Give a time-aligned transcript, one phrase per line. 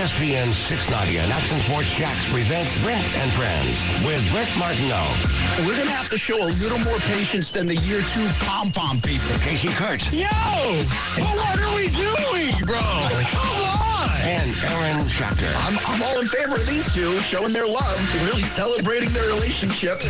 [0.00, 5.04] ESPN 690 and Action Sports Shacks presents Brent and Friends with Brent Martineau,
[5.58, 8.72] We're going to have to show a little more patience than the year two pom
[8.72, 9.28] pom people.
[9.40, 10.24] Casey Kurtz, Yo!
[10.24, 12.80] Well, what are we doing, bro?
[12.80, 14.10] Come on!
[14.22, 15.52] and Aaron Schachter.
[15.66, 20.00] I'm, I'm all in favor of these two showing their love, really celebrating their relationship.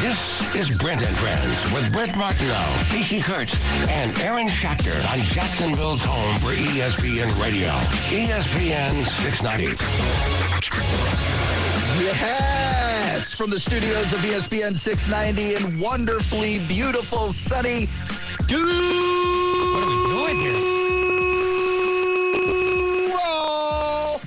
[0.00, 0.18] This
[0.54, 3.54] is Brent and Friends with Brent Martineau, Casey Kurtz,
[3.88, 7.70] and Aaron Schachter on Jacksonville's home for ESPN Radio.
[8.10, 9.76] ESPN 690.
[12.04, 20.40] Yes, from the studios of ESPN 690 in wonderfully beautiful sunny What are we doing
[20.40, 20.52] here?
[23.08, 24.20] Duval.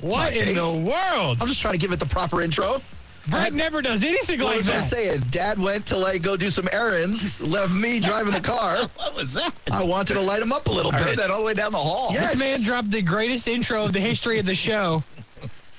[0.00, 0.56] What in Case.
[0.56, 1.38] the world?
[1.40, 2.80] I'm just trying to give it the proper intro.
[3.28, 4.84] Brett never does anything What like was I that.
[4.84, 5.20] saying?
[5.30, 8.88] Dad went to like go do some errands, left me driving the car.
[8.96, 9.52] What was that?
[9.70, 11.16] I wanted to light him up a little I heard bit.
[11.18, 12.08] that all the way down the hall.
[12.12, 12.30] Yes.
[12.30, 15.02] This man dropped the greatest intro of the history of the show.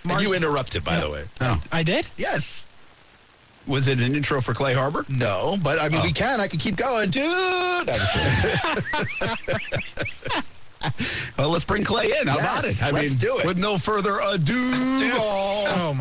[0.09, 1.25] And you interrupted, by the way.
[1.41, 1.61] Oh.
[1.71, 2.07] I did?
[2.17, 2.65] Yes.
[3.67, 5.05] Was it an intro for Clay Harbor?
[5.09, 6.03] No, but I mean, Oh.
[6.03, 6.41] we can.
[6.41, 7.23] I can keep going, dude.
[7.27, 8.13] I'm just
[9.19, 9.33] kidding.
[11.37, 12.27] Well, let's bring Clay in.
[12.27, 12.81] How about it?
[12.81, 13.45] I let's mean, do it.
[13.45, 14.53] with no further ado.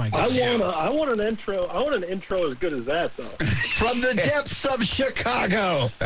[0.00, 1.66] My I want a, I want an intro.
[1.66, 3.24] I want an intro as good as that though.
[3.76, 5.90] From the depths of Chicago.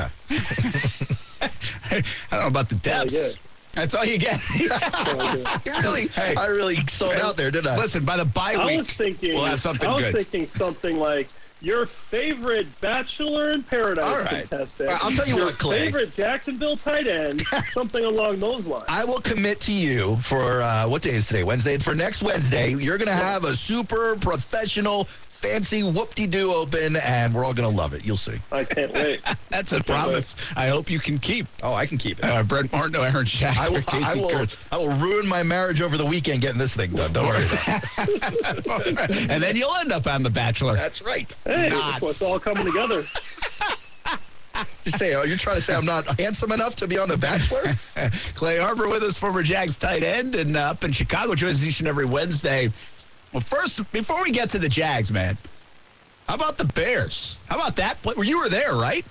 [1.41, 3.14] I don't know about the depths.
[3.14, 3.28] yeah.
[3.75, 4.41] That's all you get.
[4.51, 6.34] I really, Hey.
[6.36, 7.77] I really sold out there, didn't I?
[7.77, 9.34] Listen, by the bye I week, was thinking.
[9.34, 10.14] we'll have something I was good.
[10.14, 11.29] thinking something like
[11.65, 14.48] your favorite Bachelor in Paradise All right.
[14.48, 14.89] contestant.
[14.89, 15.87] All right, I'll tell you your what, Clay.
[15.87, 17.43] Favorite Jacksonville tight end.
[17.70, 18.84] something along those lines.
[18.89, 21.42] I will commit to you for uh, what day is today?
[21.45, 21.79] Wednesday.
[21.79, 25.09] For next Wednesday, you're going to have a super professional,
[25.45, 28.03] fancy whoop-de-doo open, and we're all going to love it.
[28.03, 28.39] You'll see.
[28.50, 29.20] I can't wait.
[29.51, 30.34] that's a promise.
[30.56, 31.47] I hope you can keep.
[31.62, 32.25] Oh, I can keep it.
[32.25, 34.56] Uh, Brent Martin, Aaron Schachter, I will, Casey I will, Kurtz.
[34.73, 37.12] I will ruin my marriage over the weekend getting this thing done.
[37.12, 37.45] Don't worry.
[39.29, 40.77] and then you'll end up on The Bachelor.
[40.77, 41.30] That's right.
[41.45, 43.02] Hey, it's what's all coming together.
[44.85, 47.17] Just say, oh, you're trying to say I'm not handsome enough to be on The
[47.17, 47.74] Bachelor?
[48.35, 51.64] Clay Harbor with us, former Jags tight end, and uh, up in Chicago, joins us
[51.64, 52.70] each and every Wednesday.
[53.34, 55.36] Well, first, before we get to the Jags, man,
[56.28, 57.36] how about the Bears?
[57.48, 58.00] How about that?
[58.00, 58.14] play?
[58.17, 59.05] Well, you were there, right?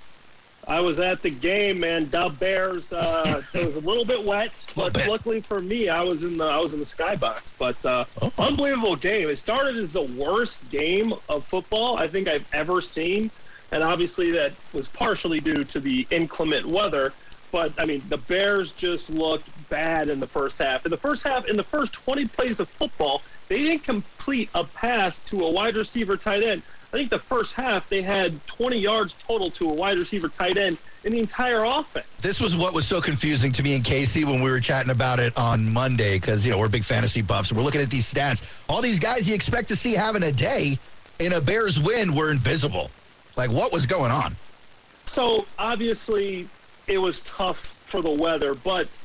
[0.65, 2.09] I was at the game, man.
[2.09, 2.93] The Bears.
[2.93, 5.09] Uh, it was a little bit wet, Little but bit.
[5.09, 7.51] luckily for me, I was in the I was in the skybox.
[7.59, 8.31] But uh, Oh.
[8.39, 9.27] unbelievable game.
[9.29, 13.29] It started as the worst game of football I think I've ever seen,
[13.73, 17.11] and obviously that was partially due to the inclement weather.
[17.51, 20.85] But I mean, the Bears just looked bad in the first half.
[20.85, 23.21] In the first half, in the first 20 plays of football,
[23.53, 26.63] they didn't complete a pass to a wide receiver tight end.
[26.91, 30.57] I think the first half they had 20 yards total to a wide receiver tight
[30.57, 32.07] end in the entire offense.
[32.19, 35.19] This was what was so confusing to me and Casey when we were chatting about
[35.19, 37.49] it on Monday because, you know, we're big fantasy buffs.
[37.49, 38.41] and We're looking at these stats.
[38.69, 40.79] All these guys you expect to see having a day
[41.19, 42.89] in a Bears win were invisible.
[43.37, 44.35] Like, what was going on?
[45.05, 46.47] So obviously,
[46.87, 48.97] it was tough for the weather, but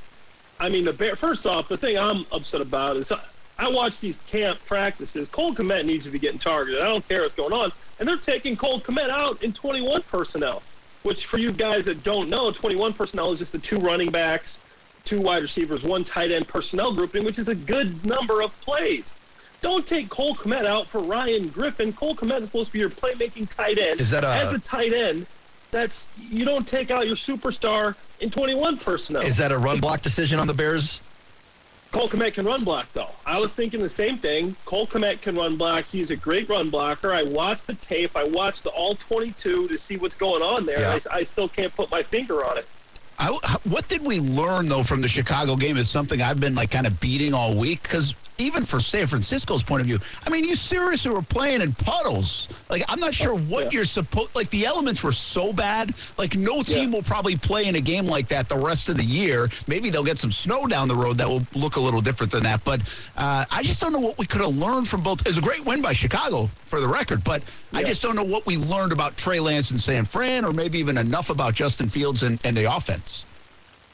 [0.60, 1.16] I mean, the bear.
[1.16, 3.12] First off, the thing I'm upset about is
[3.58, 5.28] I, watch these camp practices.
[5.28, 6.80] Cole Kmet needs to be getting targeted.
[6.80, 10.62] I don't care what's going on, and they're taking Cole Kmet out in 21 personnel.
[11.02, 14.60] Which, for you guys that don't know, 21 personnel is just the two running backs,
[15.04, 19.14] two wide receivers, one tight end personnel grouping, which is a good number of plays.
[19.60, 21.92] Don't take Cole Kmet out for Ryan Griffin.
[21.92, 24.00] Cole Kmet is supposed to be your playmaking tight end.
[24.00, 25.26] Is that a- as a tight end?
[25.70, 29.22] That's you don't take out your superstar in 21 personnel.
[29.22, 31.02] Is that a run block decision on the Bears?
[31.92, 33.10] Cole Kmet can run block though.
[33.24, 34.54] I was thinking the same thing.
[34.66, 35.84] Cole Kmet can run block.
[35.84, 37.12] He's a great run blocker.
[37.12, 38.16] I watched the tape.
[38.16, 40.80] I watched the all 22 to see what's going on there.
[40.80, 40.98] Yeah.
[41.10, 42.66] I, I still can't put my finger on it.
[43.18, 43.30] I,
[43.64, 46.86] what did we learn though from the Chicago game is something I've been like kind
[46.86, 50.54] of beating all week because even for San Francisco's point of view, I mean, you
[50.54, 52.48] seriously were playing in puddles.
[52.70, 53.70] Like I'm not sure what Yeah.
[53.72, 54.34] you're supposed.
[54.34, 55.92] Like the elements were so bad.
[56.16, 56.96] Like no team Yeah.
[56.96, 59.50] will probably play in a game like that the rest of the year.
[59.66, 62.44] Maybe they'll get some snow down the road that will look a little different than
[62.44, 62.62] that.
[62.64, 62.80] But
[63.16, 65.20] uh, I just don't know what we could have learned from both.
[65.22, 67.42] It was a great win by Chicago for the record, but
[67.72, 70.78] I just don't know what we learned about Trey Lance and San Fran, or maybe
[70.78, 73.24] even enough about Justin Fields and, and the offense.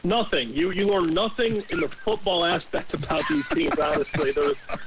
[0.05, 0.51] Nothing.
[0.51, 3.79] You you learn nothing in the football aspect about these teams.
[3.79, 4.35] Honestly,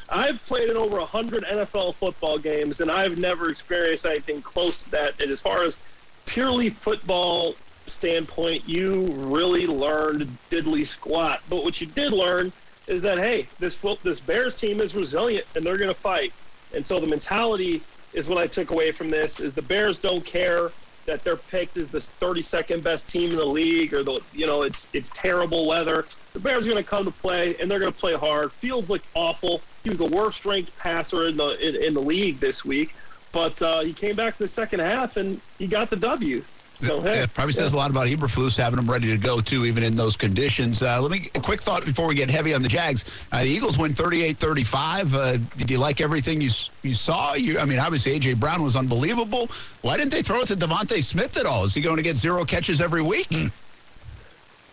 [0.09, 4.91] I've played in over hundred NFL football games, and I've never experienced anything close to
[4.91, 5.19] that.
[5.19, 5.79] And as far as
[6.27, 7.55] purely football
[7.87, 11.41] standpoint, you really learned diddly squat.
[11.49, 12.53] But what you did learn
[12.85, 16.31] is that hey, this this Bears team is resilient and they're going to fight.
[16.75, 17.81] And so the mentality
[18.13, 20.71] is what I took away from this: is the Bears don't care
[21.07, 24.63] that they're picked as the 32nd best team in the league, or the you know
[24.63, 26.05] it's it's terrible weather.
[26.33, 28.51] The Bears are going to come to play, and they're going to play hard.
[28.51, 29.61] Fields looked awful.
[29.83, 32.93] He was the worst ranked passer in the in, in the league this week,
[33.31, 36.43] but uh, he came back in the second half and he got the W.
[36.79, 39.65] So hey, it probably says a lot about Eberflus having them ready to go too,
[39.65, 40.83] even in those conditions.
[40.83, 43.03] Uh, let me a quick thought before we get heavy on the Jags.
[43.31, 45.13] Uh, the Eagles win 38-35.
[45.13, 46.51] Uh, did you like everything you
[46.83, 47.33] you saw?
[47.33, 49.49] You, I mean, obviously AJ Brown was unbelievable.
[49.81, 51.63] Why didn't they throw it to DeVonta Smith at all?
[51.63, 53.27] Is he going to get zero catches every week?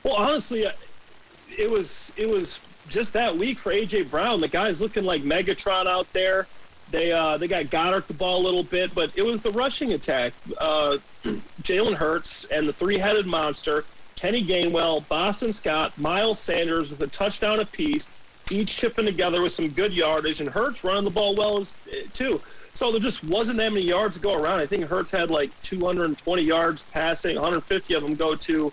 [0.02, 0.72] Well, honestly, uh,
[1.48, 4.40] it was it was just that week for AJ Brown.
[4.40, 6.46] The guy's looking like Megatron out there.
[6.90, 9.92] They uh, they got Goedert the ball a little bit, but it was the rushing
[9.92, 10.34] attack.
[10.58, 10.98] Uh,
[11.62, 13.84] Jalen Hurts and the three-headed monster,
[14.16, 18.10] Kenny Gainwell, Boston Scott, Miles Sanders with a touchdown apiece,
[18.50, 21.72] each chipping together with some good yardage, and Hurts running the ball well as
[22.12, 22.40] too.
[22.74, 24.60] So there just wasn't that many yards to go around.
[24.60, 28.72] I think Hurts had like 220 yards passing, 150 of them go to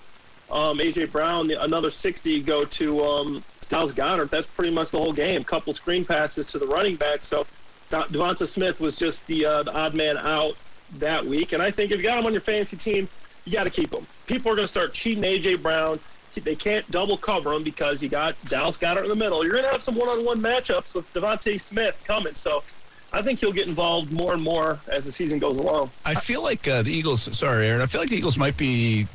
[0.51, 4.29] um, AJ Brown, the, another 60 go to um, Dallas Goedert.
[4.29, 5.43] That's pretty much the whole game.
[5.43, 7.23] Couple screen passes to the running back.
[7.23, 7.45] So
[7.89, 10.57] De- Devonta Smith was just the, uh, the odd man out
[10.99, 11.53] that week.
[11.53, 13.07] And I think if you got him on your fantasy team,
[13.45, 14.05] you got to keep him.
[14.27, 15.99] People are going to start cheating AJ Brown.
[16.35, 19.43] They can't double cover him because you got Dallas got Goedert in the middle.
[19.43, 22.35] You're going to have some one-on-one matchups with DeVonta Smith coming.
[22.35, 22.63] So
[23.11, 25.91] I think he'll get involved more and more as the season goes along.
[26.05, 27.37] I feel like uh, the Eagles.
[27.37, 27.81] Sorry, Aaron.
[27.81, 29.07] I feel like the Eagles might be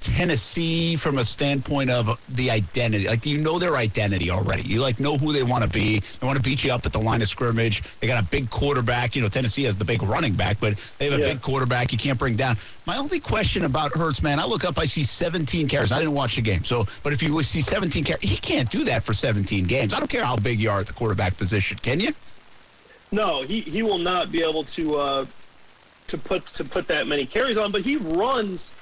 [0.00, 3.06] Tennessee from a standpoint of the identity.
[3.06, 4.62] Like you know their identity already.
[4.62, 6.00] You like know who they want to be.
[6.00, 7.82] They want to beat you up at the line of scrimmage.
[8.00, 9.14] They got a big quarterback.
[9.14, 11.32] You know Tennessee has the big running back, but they have a Yeah.
[11.32, 11.92] big quarterback.
[11.92, 12.56] You can't bring down.
[12.86, 15.92] My only question about Hurts, man, I look up, I see 17 carries.
[15.92, 18.84] I didn't watch the game, so but if you see 17 carries, he can't do
[18.84, 19.92] that for 17 games.
[19.92, 21.78] I don't care how big you are at the quarterback position.
[21.82, 22.14] Can you?
[23.12, 25.26] No, he, he will not be able to uh,
[26.06, 28.74] to put to put that many carries on, but he runs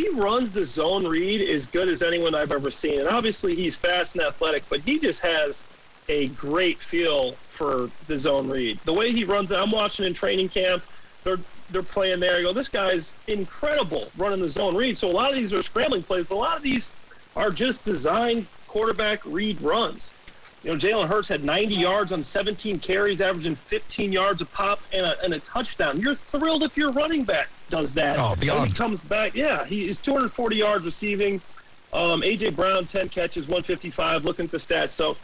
[0.00, 3.00] he runs the zone read as good as anyone I've ever seen.
[3.00, 5.62] And obviously he's fast and athletic, but he just has
[6.08, 8.80] a great feel for the zone read.
[8.86, 10.82] The way he runs it, I'm watching in training camp.
[11.22, 11.38] They're
[11.70, 12.36] they're playing there.
[12.36, 14.96] I go, this guy's incredible running the zone read.
[14.96, 16.90] So a lot of these are scrambling plays, but a lot of these
[17.36, 20.14] are just designed quarterback read runs.
[20.64, 24.80] You know, Jalen Hurts had 90 yards on 17 carries, averaging 15 yards a pop
[24.92, 26.00] and a, and a touchdown.
[26.00, 28.16] You're thrilled if you're running back does that.
[28.18, 28.68] Oh, beyond.
[28.68, 31.40] he comes back, yeah, he is 240 yards receiving.
[31.92, 34.24] Um, AJ Brown, 10 catches, 155.
[34.24, 35.16] Looking at the stats, so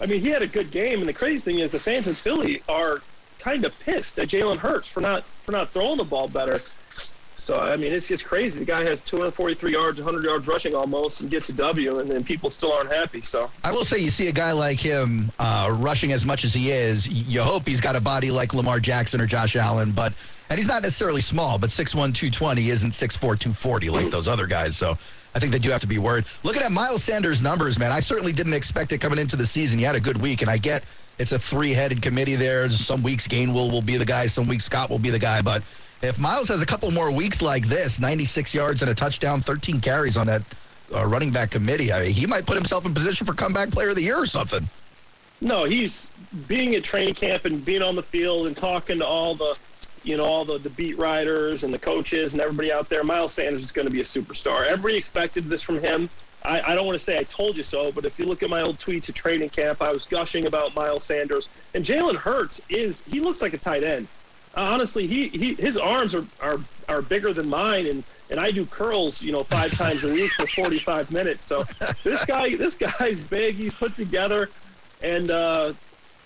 [0.00, 1.00] I mean, he had a good game.
[1.00, 3.02] And the crazy thing is, the fans in Philly are
[3.38, 6.60] kind of pissed at Jalen Hurts for not for not throwing the ball better.
[7.36, 8.58] So I mean, it's just crazy.
[8.58, 12.24] The guy has 243 yards, 100 yards rushing almost, and gets a W, and then
[12.24, 13.22] people still aren't happy.
[13.22, 16.54] So I will say, you see a guy like him uh, rushing as much as
[16.54, 17.06] he is.
[17.06, 20.14] You hope he's got a body like Lamar Jackson or Josh Allen, but
[20.48, 24.76] and he's not necessarily small, but 6'1", 220 isn't 6'4", 240 like those other guys.
[24.76, 24.96] So
[25.34, 26.24] I think they do have to be worried.
[26.44, 29.78] Looking at Miles Sanders' numbers, man, I certainly didn't expect it coming into the season.
[29.78, 30.84] He had a good week, and I get
[31.18, 32.68] it's a three-headed committee there.
[32.70, 35.62] Some weeks Gainwell will be the guy, some weeks Scott will be the guy, but
[36.02, 39.80] if Miles has a couple more weeks like this, 96 yards and a touchdown, 13
[39.80, 40.42] carries on that
[40.94, 43.90] uh, running back committee, I mean, he might put himself in position for comeback player
[43.90, 44.68] of the year or something.
[45.40, 46.10] No, he's
[46.48, 49.56] being at training camp and being on the field and talking to all the,
[50.06, 53.02] you know, all the, the beat writers and the coaches and everybody out there.
[53.02, 54.64] Miles Sanders is going to be a superstar.
[54.64, 56.08] Everybody expected this from him.
[56.44, 58.48] I, I don't want to say I told you so, but if you look at
[58.48, 61.48] my old tweets at training camp, I was gushing about Miles Sanders.
[61.74, 64.06] And Jalen Hurts is he looks like a tight end.
[64.56, 68.52] Uh, honestly, he, he his arms are, are are bigger than mine, and and I
[68.52, 71.44] do curls, you know, five times a week for 45 minutes.
[71.44, 71.64] So
[72.04, 73.56] this guy this guy's big.
[73.56, 74.50] He's put together,
[75.02, 75.72] and uh,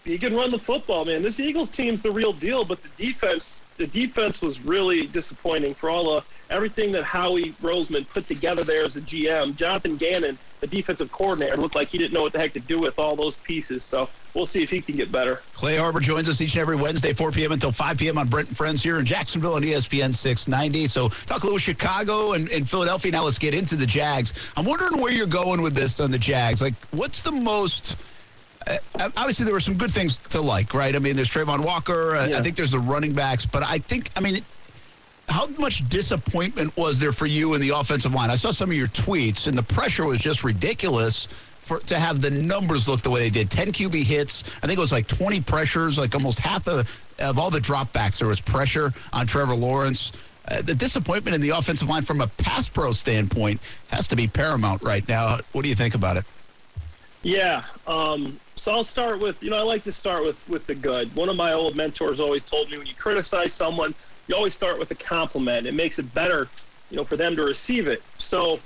[0.05, 1.23] he can run the football, man.
[1.23, 5.89] This Eagles team's the real deal, but the defense the defense was really disappointing for
[5.89, 9.57] all of everything that Howie Roseman put together there as a GM.
[9.57, 12.79] Jonathan Gannon, the defensive coordinator, looked like he didn't know what the heck to do
[12.79, 13.83] with all those pieces.
[13.83, 15.41] So we'll see if he can get better.
[15.55, 17.53] Clay Harbor joins us each and every Wednesday, 4 p.m.
[17.53, 18.19] until 5 p.m.
[18.19, 20.87] on Brent and Friends here in Jacksonville on ESPN 690.
[20.87, 23.13] So talk a little Chicago and, and Philadelphia.
[23.13, 24.35] Now let's get into the Jags.
[24.59, 26.61] I'm wondering where you're going with this on the Jags.
[26.61, 27.97] Like, what's the most...
[28.67, 28.77] Uh,
[29.17, 30.95] obviously, there were some good things to like, right?
[30.95, 32.17] I mean, there's Travon Walker.
[32.17, 33.47] Uh, I think there's the running backs.
[33.47, 34.45] But I think, I mean,
[35.29, 38.31] how much disappointment was there for you in the offensive line?
[38.31, 41.29] I saw some of your tweets, and the pressure was just ridiculous
[41.63, 43.51] for to have the numbers look the way they did.
[43.51, 44.45] 10 QB hits.
[44.63, 48.19] I think it was like 20 pressures, like almost half of, of all the dropbacks,
[48.19, 50.13] there was pressure on Trevor Lawrence.
[50.49, 54.27] Uh, the disappointment in the offensive line from a pass pro standpoint has to be
[54.27, 55.39] paramount right now.
[55.53, 56.25] What do you think about it?
[57.23, 57.63] Yeah.
[57.87, 61.15] Um, so I'll start with, you know, I like to start with, with the good.
[61.17, 63.95] One of my old mentors always told me when you criticize someone,
[64.29, 65.67] you always start with a compliment.
[65.67, 66.47] It makes it better,
[66.91, 68.03] you know, for them to receive it.
[68.19, 68.61] So,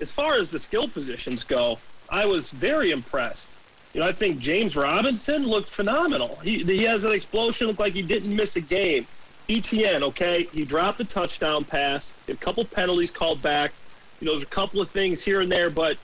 [0.00, 1.78] as far as the skill positions go,
[2.10, 3.56] I was very impressed.
[3.94, 6.36] You know, I think James Robinson looked phenomenal.
[6.36, 9.06] He he has an explosion, looked like he didn't miss a game.
[9.48, 13.72] ETN, okay, he dropped a touchdown pass, a couple penalties called back.
[14.20, 15.96] You know, there's a couple of things here and there, but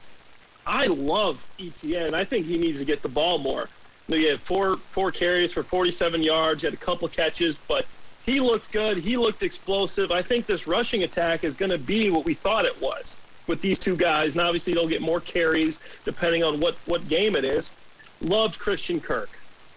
[0.66, 2.14] I love ETN.
[2.14, 3.68] I think he needs to get the ball more.
[4.09, 7.59] You know, he had four four carries for 47 yards, He had a couple catches,
[7.59, 7.87] but
[8.25, 8.97] he looked good.
[8.97, 10.11] He looked explosive.
[10.11, 13.61] I think this rushing attack is going to be what we thought it was with
[13.61, 14.35] these two guys.
[14.35, 17.75] And obviously, they'll get more carries depending on what, what game it is.
[18.23, 19.28] Loved Christian Kirk.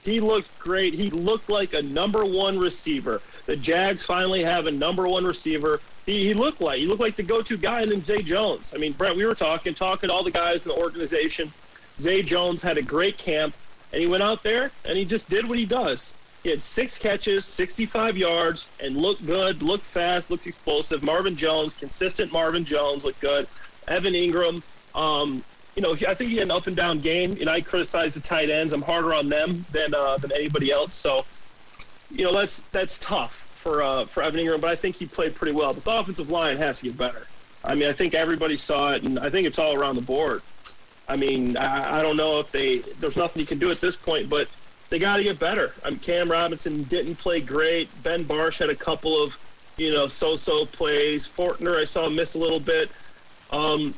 [0.03, 0.94] He looked great.
[0.94, 3.22] He looked like a number one receiver.
[3.46, 5.82] The Jags finally have a number one receiver.
[6.07, 8.71] He, he looked like he looked like the go-to guy, and then Zay Jones.
[8.73, 11.53] I mean, Brent, we were talking, talking to all the guys in the organization.
[11.99, 13.55] Zay Jones had a great camp,
[13.91, 16.15] and he went out there and he just did what he does.
[16.43, 21.03] He had six catches, 65 yards, and looked good, looked fast, looked explosive.
[21.03, 23.47] Marvin Jones, consistent Marvin Jones, looked good.
[23.89, 24.61] Evan Engram,
[24.93, 25.43] um,
[25.75, 27.33] you know, I think he had an up and down game.
[27.33, 28.71] Know, I criticize the tight ends.
[28.71, 30.95] I'm harder on them than uh, than anybody else.
[30.95, 31.25] So,
[32.09, 34.62] you know, that's that's tough for uh, for Evan Engram.
[34.62, 35.74] But I think he played pretty well.
[35.74, 37.27] But the offensive line has to get better.
[37.65, 40.41] I mean, I think everybody saw it, and I think it's all around the board.
[41.09, 43.97] I mean, I, I don't know if they there's nothing you can do at this
[43.97, 44.47] point, but
[44.89, 45.74] they got to get better.
[45.83, 47.89] I mean, Cam Robinson didn't play great.
[48.03, 49.38] Ben Bartch had a couple of,
[49.75, 51.27] you know, so-so plays.
[51.27, 52.89] Fortner I saw miss a little bit.
[53.51, 53.93] Um,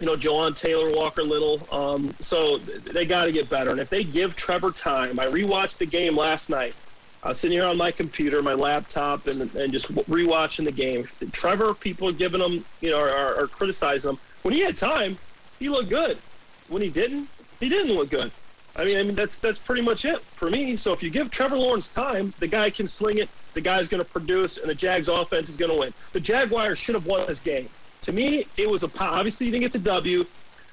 [0.00, 1.66] you know, Jawaan Taylor, Walker Little.
[1.70, 3.70] Um, so they got to get better.
[3.70, 6.74] And if they give Trevor time, I rewatched the game last night.
[7.24, 11.06] I was sitting here on my computer, my laptop, and, and just rewatching the game.
[11.30, 14.18] Trevor, people are giving him, you know, are, are criticizing him.
[14.42, 15.16] When he had time,
[15.60, 16.18] he looked good.
[16.66, 17.28] When he didn't,
[17.60, 18.32] he didn't look good.
[18.74, 20.76] I mean, I mean that's that's pretty much it for me.
[20.76, 23.28] So if you give Trevor Lawrence time, the guy can sling it.
[23.54, 25.94] The guy's going to produce, and the Jags offense is going to win.
[26.12, 27.68] The Jaguars should have won this game.
[28.02, 30.24] To me, it was a obviously you didn't get the W,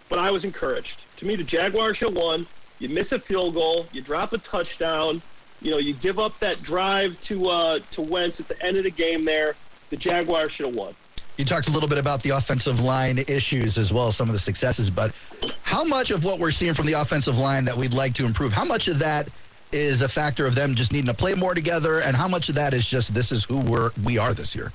[0.08, 1.04] but I was encouraged.
[1.18, 2.48] To me, the Jaguars should have won.
[2.80, 5.22] You miss a field goal, you drop a touchdown,
[5.62, 8.84] you know, you give up that drive to uh, to Wentz at the end of
[8.84, 9.24] the game.
[9.24, 9.56] There,
[9.90, 10.96] the Jaguars should have won.
[11.38, 14.34] You talked a little bit about the offensive line issues as well, as some of
[14.34, 15.14] the successes, but
[15.62, 18.52] how much of what we're seeing from the offensive line that we'd like to improve,
[18.52, 19.30] how much of that
[19.72, 22.56] is a factor of them just needing to play more together, and how much of
[22.56, 24.72] that is just this is who we're we are this year?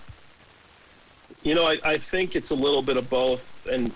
[1.43, 3.93] You know, I, I think it's a little bit of both, and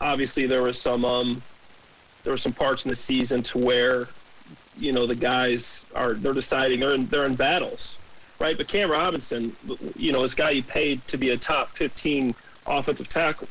[0.00, 1.42] obviously there was some um,
[2.24, 4.08] there were some parts in the season to where
[4.78, 7.98] you know the guys are they're deciding they're in, they're in battles
[8.40, 8.56] right?
[8.56, 9.54] But Cam Robinson,
[9.96, 12.34] you know, this guy you paid to be a top 15
[12.66, 13.48] offensive tackle.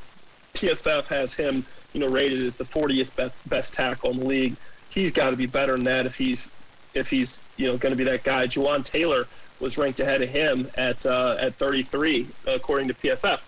[0.54, 4.56] PFF has him, you know, rated as the 40th best, best tackle in the league.
[4.90, 6.52] He's got to be better than that if he's
[6.94, 8.48] if he's you know going to be that guy.
[8.48, 9.28] Jawaan Taylor
[9.60, 13.40] was ranked ahead of him at uh, at 33 according to PFF.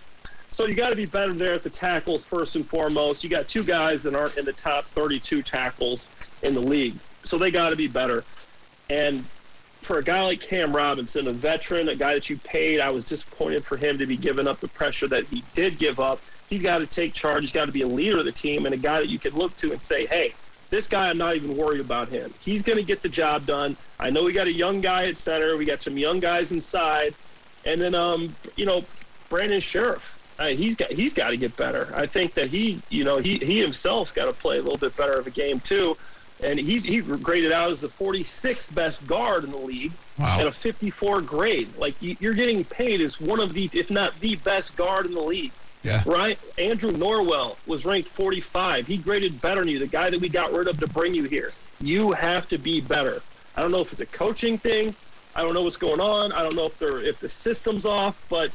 [0.51, 3.23] So you got to be better there at the tackles first and foremost.
[3.23, 6.09] You got two guys that aren't in the top 32 tackles
[6.43, 8.23] in the league, so they got to be better.
[8.89, 9.23] And
[9.81, 13.03] for a guy like Cam Robinson, a veteran, a guy that you paid, I was
[13.03, 16.19] disappointed for him to be giving up the pressure that he did give up.
[16.49, 17.41] He's got to take charge.
[17.41, 19.35] He's got to be a leader of the team and a guy that you can
[19.35, 20.33] look to and say, hey,
[20.69, 22.33] this guy, I'm not even worried about him.
[22.39, 23.77] He's going to get the job done.
[23.99, 25.57] I know we got a young guy at center.
[25.57, 27.15] We got some young guys inside.
[27.65, 28.83] And then, um, you know,
[29.29, 30.01] Brandon Scherff.
[30.37, 31.91] Uh, he's got he's got to get better.
[31.93, 34.95] I think that he, you know, he he himself's got to play a little bit
[34.95, 35.97] better of a game too
[36.43, 40.39] and he he graded out as the 46th best guard in the league wow.
[40.39, 41.75] at a 54 grade.
[41.77, 45.21] Like you're getting paid as one of the, if not the best guard in the
[45.21, 45.51] league.
[45.83, 46.03] Yeah.
[46.05, 46.37] Right.
[46.57, 48.85] Andrew Norwell was ranked 45.
[48.85, 49.79] He graded better than you.
[49.79, 51.51] The guy that we got rid of to bring you here.
[51.79, 53.21] You have to be better.
[53.55, 54.93] I don't know if it's a coaching thing.
[55.35, 56.33] I don't know what's going on.
[56.33, 58.51] I don't know if they're if the system's off, but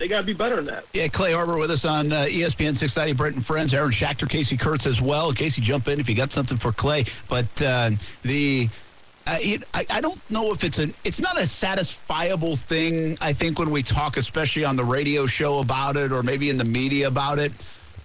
[0.00, 0.84] they got to be better than that.
[0.94, 3.74] Yeah, Clay Harbor with us on uh, ESPN 690, Brent and Friends.
[3.74, 5.30] Aaron Schachter, Casey Kurtz as well.
[5.30, 7.04] Casey, jump in if you got something for Clay.
[7.28, 7.90] But uh,
[8.22, 8.70] the
[9.26, 13.18] uh, it, I, I don't know if it's an it's not a satisfiable thing.
[13.20, 16.56] I think when we talk, especially on the radio show about it, or maybe in
[16.56, 17.52] the media about it.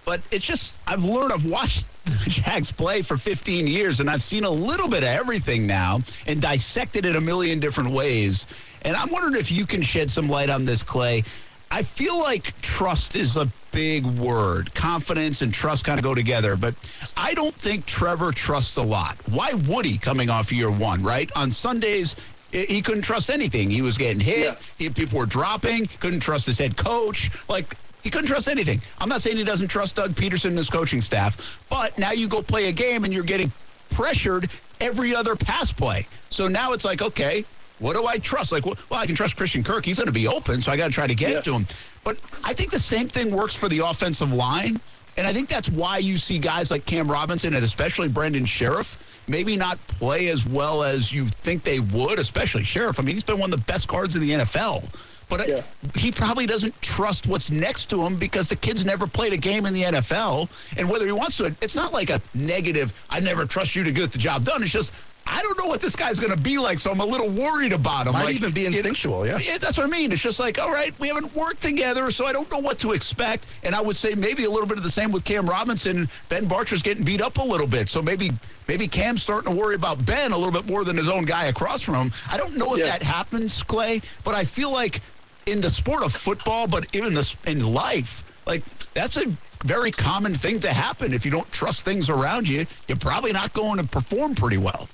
[0.04, 1.32] But it's just I've learned.
[1.32, 5.10] I've watched the Jags play for 15 years, and I've seen a little bit of
[5.10, 8.48] everything now and dissected it a million different ways.
[8.82, 11.24] And I'm wondering if you can shed some light on this, Clay.
[11.72, 14.74] I feel like trust is a big word.
[14.74, 16.76] Confidence and trust kind of go together, but
[17.18, 19.18] I don't think Trevor trusts a lot.
[19.30, 21.30] Why would he coming off year one, right?
[21.36, 22.16] On Sundays,
[22.52, 23.70] he couldn't trust anything.
[23.70, 24.40] He was getting hit.
[24.40, 24.56] Yeah.
[24.78, 25.88] He, people were dropping.
[26.00, 27.30] Couldn't trust his head coach.
[27.50, 28.82] Like, he couldn't trust anything.
[29.00, 32.28] I'm not saying he doesn't trust Doug Pederson and his coaching staff, but now you
[32.28, 33.52] go play a game and you're getting
[33.90, 36.08] pressured every other pass play.
[36.30, 37.44] So now it's like, okay,
[37.80, 38.52] what do I trust?
[38.52, 39.86] Like, well, I can trust Christian Kirk.
[39.86, 41.40] He's going to be open, so I got to try to get Yeah.
[41.42, 41.68] to him.
[42.04, 44.80] But I think the same thing works for the offensive line.
[45.18, 48.98] And I think that's why you see guys like Cam Robinson and especially Brandon Scherff
[49.28, 53.00] maybe not play as well as you think they would, especially Scherff.
[53.00, 54.84] I mean, he's been one of the best guards in the NFL.
[55.30, 55.64] But I-
[55.98, 59.66] he probably doesn't trust what's next to him because the kid's never played a game
[59.66, 60.50] in the NFL.
[60.78, 63.92] And whether he wants to, it's not like a negative, I never trust you to
[63.92, 64.62] get the job done.
[64.62, 64.92] It's just,
[65.28, 67.74] I don't know what this guy's going to be like, so I'm a little worried
[67.74, 68.14] about him.
[68.14, 69.40] Might like, even be instinctual, yeah.
[69.40, 70.12] yeah, that's what I mean.
[70.12, 72.92] It's just like, all right, we haven't worked together, so I don't know what to
[72.92, 73.48] expect.
[73.64, 76.08] And I would say maybe a little bit of the same with Cam Robinson.
[76.30, 78.32] Ben Bartch's getting beat up a little bit, so maybe
[78.68, 81.46] maybe Cam's starting to worry about Ben a little bit more than his own guy
[81.46, 82.12] across from him.
[82.30, 82.86] I don't know if Yeah.
[82.86, 85.02] that happens, Clay, but I feel like
[85.48, 88.64] in the sport of football, but even this in life, like
[88.94, 89.26] that's a
[89.64, 91.14] very common thing to happen.
[91.14, 94.88] If you don't trust things around you, you're probably not going to perform pretty well.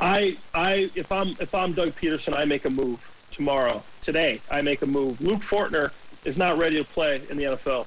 [0.00, 3.82] I I if I'm if I'm Doug Pederson, I make a move tomorrow.
[4.00, 5.20] Today, I make a move.
[5.20, 5.90] Luke Fortner
[6.24, 7.86] is not ready to play in the NFL.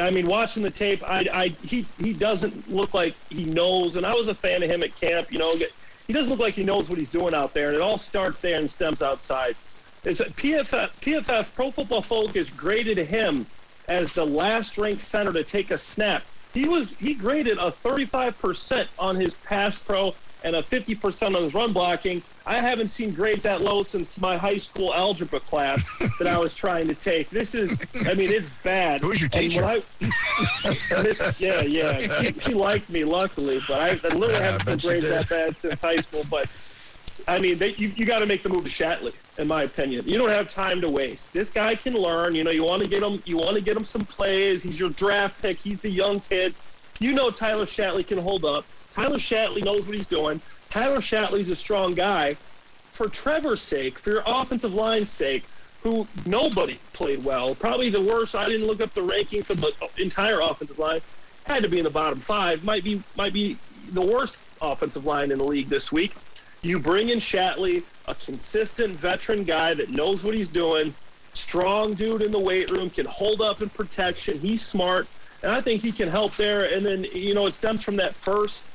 [0.00, 3.96] I mean, watching the tape, I, I he he doesn't look like he knows.
[3.96, 5.32] And I was a fan of him at camp.
[5.32, 5.54] You know,
[6.06, 7.68] he doesn't look like he knows what he's doing out there.
[7.68, 9.56] And it all starts there and stems outside.
[10.04, 13.46] Is PFF PFF Pro Football Focus graded him
[13.88, 16.22] as the last ranked center to take a snap.
[16.52, 20.14] He was he graded a 35% on his pass pro
[20.44, 22.22] and a 50% on his run blocking.
[22.46, 26.54] I haven't seen grades that low since my high school algebra class that I was
[26.54, 27.30] trying to take.
[27.30, 29.00] This is, I mean, it's bad.
[29.00, 29.64] Who was your teacher?
[29.64, 29.84] I-
[31.02, 32.08] this- yeah, yeah.
[32.20, 35.58] She, she liked me, luckily, but I, I literally Yeah, haven't seen grades that bad
[35.58, 36.24] since high school.
[36.30, 36.50] But
[37.26, 40.06] I mean, they, you, you got to make the move to Shatley, in my opinion.
[40.06, 41.32] You don't have time to waste.
[41.32, 42.34] This guy can learn.
[42.34, 43.22] You know, you want to get him.
[43.24, 44.62] You want to get him some plays.
[44.62, 45.58] He's your draft pick.
[45.58, 46.56] He's the young kid.
[47.00, 48.68] You know, Tyler Shatley can hold up.
[48.94, 50.40] Tyler Shatley knows what he's doing.
[50.70, 52.36] Tyler Shatley's a strong guy.
[52.92, 55.42] For Trevor's sake, for your offensive line's sake,
[55.82, 58.36] who nobody played well, probably the worst.
[58.36, 61.00] I didn't look up the ranking for the entire offensive line.
[61.44, 62.62] Had to be in the bottom five.
[62.62, 63.58] Might be might be
[63.90, 66.14] the worst offensive line in the league this week.
[66.62, 70.94] You bring in Shatley, a consistent veteran guy that knows what he's doing,
[71.32, 74.38] strong dude in the weight room, can hold up in protection.
[74.38, 75.08] He's smart,
[75.42, 76.72] and I think he can help there.
[76.72, 78.70] And then you know it stems from that first,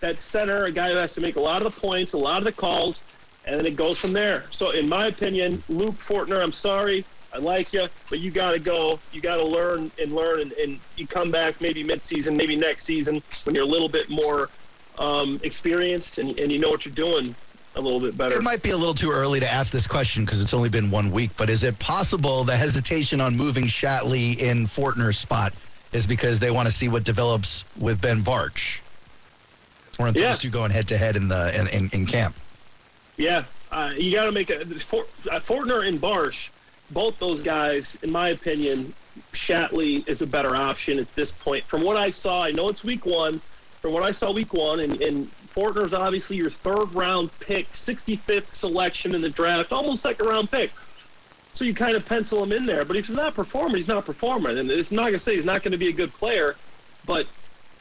[0.00, 2.38] that center, a guy who has to make a lot of the points, a lot
[2.38, 3.02] of the calls,
[3.44, 4.44] and then it goes from there.
[4.50, 7.04] So in my opinion, Luke Fortner, I'm sorry.
[7.32, 8.98] I like you, but you got to go.
[9.12, 12.84] You got to learn and learn, and, and you come back maybe mid-season, maybe next
[12.84, 14.48] season when you're a little bit more
[14.98, 17.34] um, experienced and, and you know what you're doing
[17.76, 18.34] a little bit better.
[18.34, 20.90] It might be a little too early to ask this question because it's only been
[20.90, 25.52] one week, but is it possible the hesitation on moving Shatley in Fortner's spot
[25.92, 28.80] is because they want to see what develops with Ben Bartch?
[30.00, 30.28] Weren't Yeah.
[30.28, 32.34] those two going head to head in the in, in, in camp?
[33.16, 36.48] Yeah, uh, you got to make a For, uh, Fortner and Bartch.
[36.90, 38.94] Both those guys, in my opinion,
[39.32, 41.64] Shatley is a better option at this point.
[41.66, 43.40] From what I saw, I know it's week one.
[43.82, 48.50] From what I saw week one, and, and Fortner's obviously your third round pick, 65th
[48.50, 50.70] selection in the draft, almost second round pick.
[51.52, 52.84] So you kind of pencil him in there.
[52.84, 54.58] But if he's not performing, he's not performing.
[54.58, 56.56] And it's not going to say he's not going to be a good player,
[57.06, 57.26] but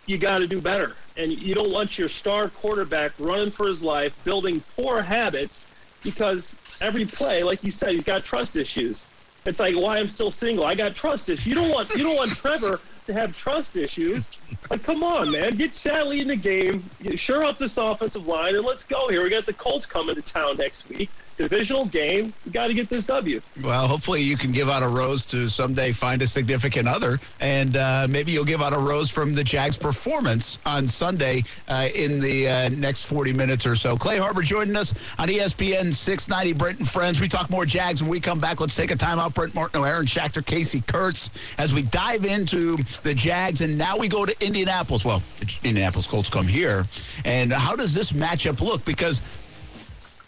[0.06, 0.96] you got to do better.
[1.20, 5.68] And you don't want your star quarterback running for his life, building poor habits
[6.02, 9.06] because every play, like you said, he's got trust issues.
[9.46, 10.66] It's like why I'm still single.
[10.66, 11.46] I got trust issues.
[11.46, 12.80] You don't want you don't want Trevor
[13.10, 14.30] to have trust issues.
[14.70, 16.88] Like, come on, man, get Shatley in the game.
[17.16, 19.24] Sure up this offensive line, and let's go here.
[19.24, 21.10] We got the Colts coming to town next week.
[21.38, 22.34] Divisional game.
[22.46, 23.40] We got to get this W.
[23.64, 27.78] Well, hopefully you can give out a rose to someday find a significant other, and
[27.78, 32.20] uh, maybe you'll give out a rose from the Jags' performance on Sunday uh, in
[32.20, 33.96] the uh, next 40 minutes or so.
[33.96, 36.60] Clay Harbor joining us on ESPN 690.
[36.60, 37.22] Brent and Friends.
[37.22, 38.60] We talk more Jags when we come back.
[38.60, 39.34] Let's take a timeout.
[39.34, 44.08] Brent Martin, Aaron Schachter, Casey Kurtz, as we dive into the Jags, and now we
[44.08, 45.06] go to Indianapolis.
[45.06, 46.86] Well, the Indianapolis Colts come here,
[47.26, 48.84] and how does this matchup look?
[48.86, 49.22] Because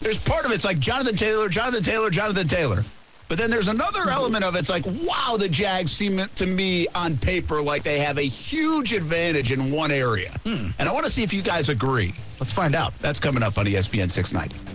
[0.00, 2.84] there's part of it's like Jonathan Taylor, Jonathan Taylor, Jonathan Taylor.
[3.28, 7.16] But then there's another element of it's like, wow, the Jags seem to me on
[7.16, 10.32] paper like they have a huge advantage in one area.
[10.44, 10.68] Hmm.
[10.78, 12.14] And I want to see if you guys agree.
[12.38, 12.92] Let's find out.
[12.98, 14.71] That's coming up on ESPN 690.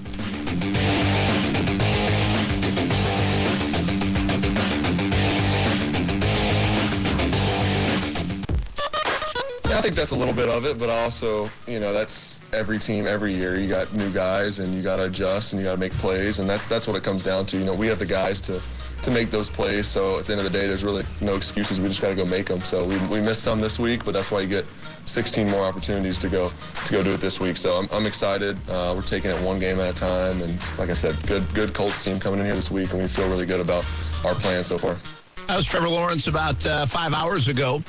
[9.78, 13.06] I think that's a little bit of it, but also, you know, that's every team
[13.06, 13.60] every year.
[13.60, 16.40] You got new guys, and you got to adjust, and you got to make plays,
[16.40, 17.60] and that's that's what it comes down to.
[17.60, 18.60] You know, we have the guys to
[19.04, 19.86] to make those plays.
[19.86, 21.80] So at the end of the day, there's really no excuses.
[21.80, 22.60] We just got to go make them.
[22.60, 24.66] So we, we missed some this week, but that's why you get
[25.06, 27.56] 16 more opportunities to go to go do it this week.
[27.56, 28.58] So I'm, I'm excited.
[28.68, 31.76] Uh, we're taking it one game at a time, and like I said, good good
[31.76, 33.86] Colts team coming in here this week, and we feel really good about
[34.26, 34.98] our plan so far.
[35.46, 37.84] That was Trevor Lawrence about uh, five hours ago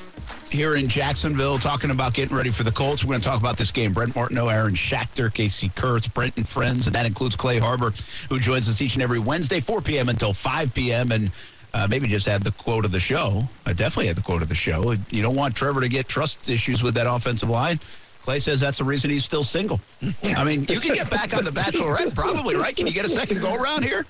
[0.50, 3.04] here in Jacksonville talking about getting ready for the Colts.
[3.04, 3.92] We're going to talk about this game.
[3.92, 7.92] Brent Martineau, Aaron Schachter, Casey Kurtz, Brent and friends, and that includes Clay Harbor,
[8.28, 10.08] who joins us each and every Wednesday, 4 p.m.
[10.08, 11.12] until 5 p.m.
[11.12, 11.30] And
[11.74, 13.42] uh, maybe just add the quote of the show.
[13.66, 14.92] I definitely had the quote of the show.
[15.10, 17.80] You don't want Trevor to get trust issues with that offensive line.
[18.22, 19.80] Clay says that's the reason he's still single.
[20.22, 22.76] I mean, you can get back on the Bachelorette, probably, right?
[22.76, 24.04] Can you get a second go around here?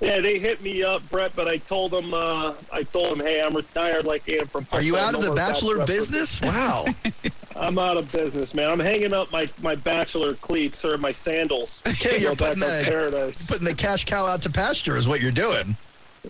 [0.00, 3.42] Yeah, they hit me up, Brett, but I told them, uh, I told them, hey,
[3.42, 4.66] I'm retired like I am from.
[4.72, 6.40] Are you out of the bachelor business?
[6.40, 6.86] Wow.
[7.56, 8.70] I'm out of business, man.
[8.70, 11.82] I'm hanging up my, my bachelor cleats or my sandals.
[11.90, 13.46] Okay, you're go back putting the- paradise.
[13.46, 15.76] Putting the cash cow out to pasture is what you're doing.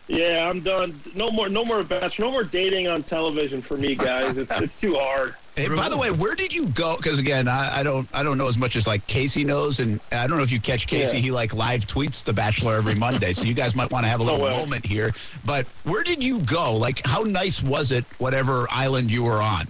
[0.08, 1.00] Yeah, I'm done.
[1.14, 4.38] No more, no more bachelor, no more dating on television for me, guys.
[4.38, 5.34] It's it's too hard.
[5.60, 6.96] Hey, by the way, where did you go?
[6.96, 10.00] Because again, I, I don't, I don't know as much as like Casey knows, and
[10.10, 11.16] I don't know if you catch Casey.
[11.16, 11.22] Yeah.
[11.22, 14.20] He like live tweets The Bachelor every Monday, so you guys might want to have
[14.20, 14.58] a little Oh, well.
[14.58, 15.12] moment here.
[15.44, 16.74] But where did you go?
[16.76, 18.04] Like, how nice was it?
[18.18, 19.66] Whatever island you were on?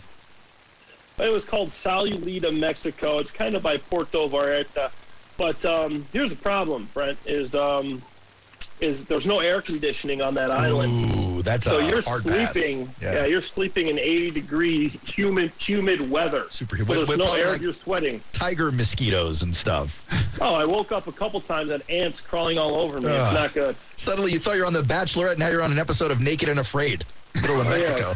[1.19, 3.19] It was called Sayulita, Mexico.
[3.19, 4.91] It's kind of by Puerto Vallarta.
[5.37, 8.01] But um, here's the problem, Brent, is um,
[8.81, 11.19] is there's no air conditioning on that island.
[11.21, 12.87] Ooh, that's So a you're hard sleeping.
[12.87, 12.95] pass.
[13.03, 13.27] Yeah.
[13.27, 16.47] you're sleeping in 80 degrees, humid, humid weather.
[16.51, 16.99] Super So humid.
[16.99, 17.53] there's With no air.
[17.53, 18.21] like- You're sweating.
[18.33, 20.05] Tiger mosquitoes and stuff.
[20.43, 23.09] Oh, I woke up a couple times and ants crawling all over me.
[23.09, 23.77] It's not good.
[23.97, 26.61] Suddenly you thought you're on The Bachelorette, now you're on an episode of Naked and
[26.61, 27.05] Afraid.
[27.35, 27.89] Middle of Oh, yeah.
[27.89, 28.13] Mexico.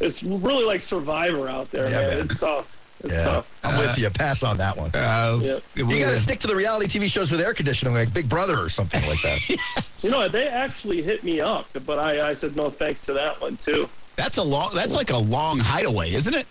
[0.00, 2.08] It's really like Survivor out there, Yeah, man.
[2.10, 2.18] man.
[2.26, 2.68] It's tough.
[3.04, 3.46] It's Yeah, tough.
[3.62, 4.08] I'm with you.
[4.10, 4.90] Pass on that one.
[4.94, 5.62] Uh, Yep.
[5.74, 8.58] You got to stick to the reality TV shows with air conditioning, like Big Brother
[8.58, 9.40] or something like that.
[10.00, 13.40] You know, they actually hit me up, but I, I said no thanks to that
[13.40, 13.88] one too.
[14.16, 14.74] That's a long.
[14.74, 16.46] That's like a long hideaway, isn't it?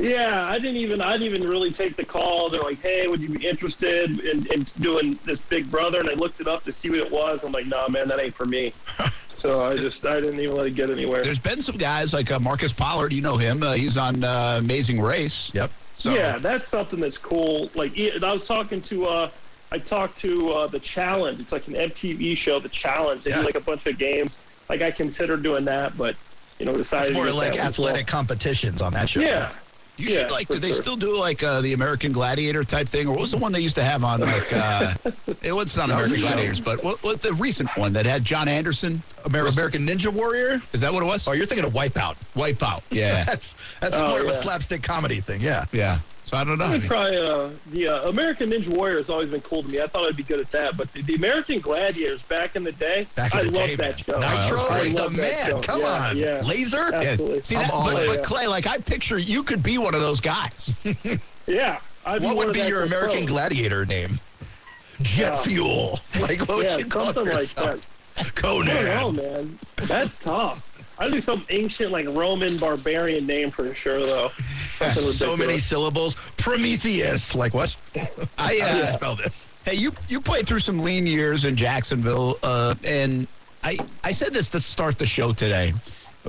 [0.00, 2.48] Yeah, I didn't even I didn't even really take the call.
[2.48, 6.14] They're like, "Hey, would you be interested in, in doing this Big Brother?" And I
[6.14, 7.44] looked it up to see what it was.
[7.44, 8.72] I'm like, "Nah, man, that ain't for me."
[9.40, 11.22] so I just I didn't even let it get anywhere.
[11.22, 13.12] There's been some guys like uh, Marcus Pollard.
[13.12, 13.62] You know him.
[13.62, 15.50] Uh, he's on uh, Amazing Race.
[15.54, 15.70] Yep.
[15.96, 17.70] So yeah, that's something that's cool.
[17.74, 19.30] Like I was talking to uh,
[19.72, 21.40] I talked to uh, the Challenge.
[21.40, 23.24] It's like an MTV show, the Challenge.
[23.24, 23.40] They Yeah.
[23.40, 24.36] do like a bunch of games.
[24.68, 26.16] Like I considered doing that, but
[26.58, 27.66] you know decided It's more to like that well.
[27.68, 29.20] athletic competitions on that show.
[29.20, 29.52] Yeah.
[30.00, 30.48] You Yeah, should like.
[30.48, 30.82] Do they sure.
[30.82, 33.60] still do like uh, the American Gladiator type thing, or what was the one they
[33.60, 34.52] used to have on like?
[34.52, 34.94] Uh,
[35.42, 36.18] it was not American.
[36.20, 39.02] Gladiators, but what, what the recent one that had John Anderson?
[39.26, 40.60] Amer- American Ninja Warrior?
[40.72, 41.26] Is that what it was?
[41.28, 42.16] Oh, you're thinking of Wipeout.
[42.36, 42.82] Wipeout.
[42.90, 45.40] Yeah, That's that's Oh, more of a slapstick comedy thing.
[45.40, 45.64] Yeah.
[45.72, 46.00] yeah.
[46.30, 46.64] So I don't know.
[46.66, 49.68] I'm I gonna try uh, the uh, American Ninja Warrior has always been cool to
[49.68, 49.80] me.
[49.80, 52.70] I thought I'd be good at that, but the, the American Gladiators back in the
[52.70, 54.12] day, Back in I the love day, that show.
[54.12, 55.60] Nitro I is the that man.
[55.62, 56.16] Come Yeah, on.
[56.16, 56.40] yeah.
[56.42, 56.88] Laser?
[56.92, 57.00] yeah.
[57.00, 57.42] Absolutely.
[57.42, 60.00] See I'm that, all but, but Clay, like I picture you could be one of
[60.02, 60.72] those guys.
[61.48, 61.80] Yeah.
[62.06, 63.26] I'd What one would be your American.
[63.26, 64.20] Gladiator name?
[65.02, 65.42] Jet Yeah.
[65.42, 65.98] Fuel.
[66.20, 67.84] Like what would Yeah, you call something like yourself?
[68.14, 68.26] that.
[68.26, 68.84] I Conan.
[68.84, 69.58] don't know, man.
[69.88, 70.64] That's tough.
[71.00, 74.30] I'd do some ancient, like Roman barbarian name for sure, though.
[74.68, 76.14] Something So many syllables.
[76.36, 77.34] Prometheus.
[77.34, 77.74] Like what?
[77.96, 79.50] I How do you uh, spell this?
[79.64, 83.26] Hey, you you played through some lean years in Jacksonville, uh, and
[83.64, 85.72] I I said this to start the show today.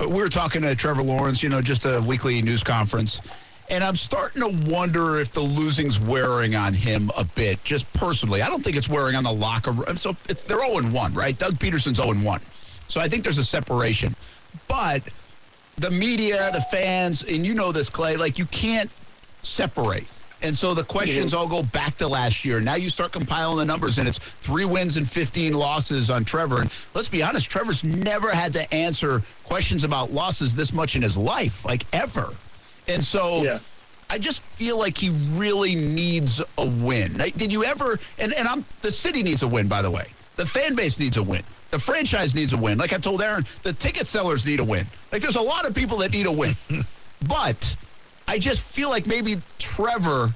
[0.00, 3.20] Uh, We were talking to Trevor Lawrence, you know, just a weekly news conference,
[3.68, 8.40] and I'm starting to wonder if the losing's wearing on him a bit, just personally.
[8.40, 9.98] I don't think it's wearing on the locker room.
[9.98, 11.38] So it's, they're 0 1, right?
[11.38, 12.40] Doug Pederson's 0 1.
[12.88, 14.14] So I think there's a separation,
[14.68, 15.02] but
[15.76, 18.90] the media, the fans, and you know this, Clay, like you can't
[19.42, 20.06] separate.
[20.42, 22.60] And so the questions all go back to last year.
[22.60, 26.62] Now you start compiling the numbers, and it's three wins and 15 losses on Trevor.
[26.62, 31.02] And let's be honest, Trevor's never had to answer questions about losses this much in
[31.02, 32.34] his life, like ever.
[32.88, 33.60] And so Yeah.
[34.10, 37.16] I just feel like he really needs a win.
[37.16, 37.98] Like, Did you ever?
[38.18, 40.06] And, and I'm the city needs a win, by the way.
[40.36, 41.44] The fan base needs a win.
[41.72, 42.76] The franchise needs a win.
[42.76, 44.86] Like I told Aaron, the ticket sellers need a win.
[45.10, 46.54] Like there's a lot of people that need a win.
[47.26, 47.76] but
[48.28, 50.30] I just feel like maybe Trevor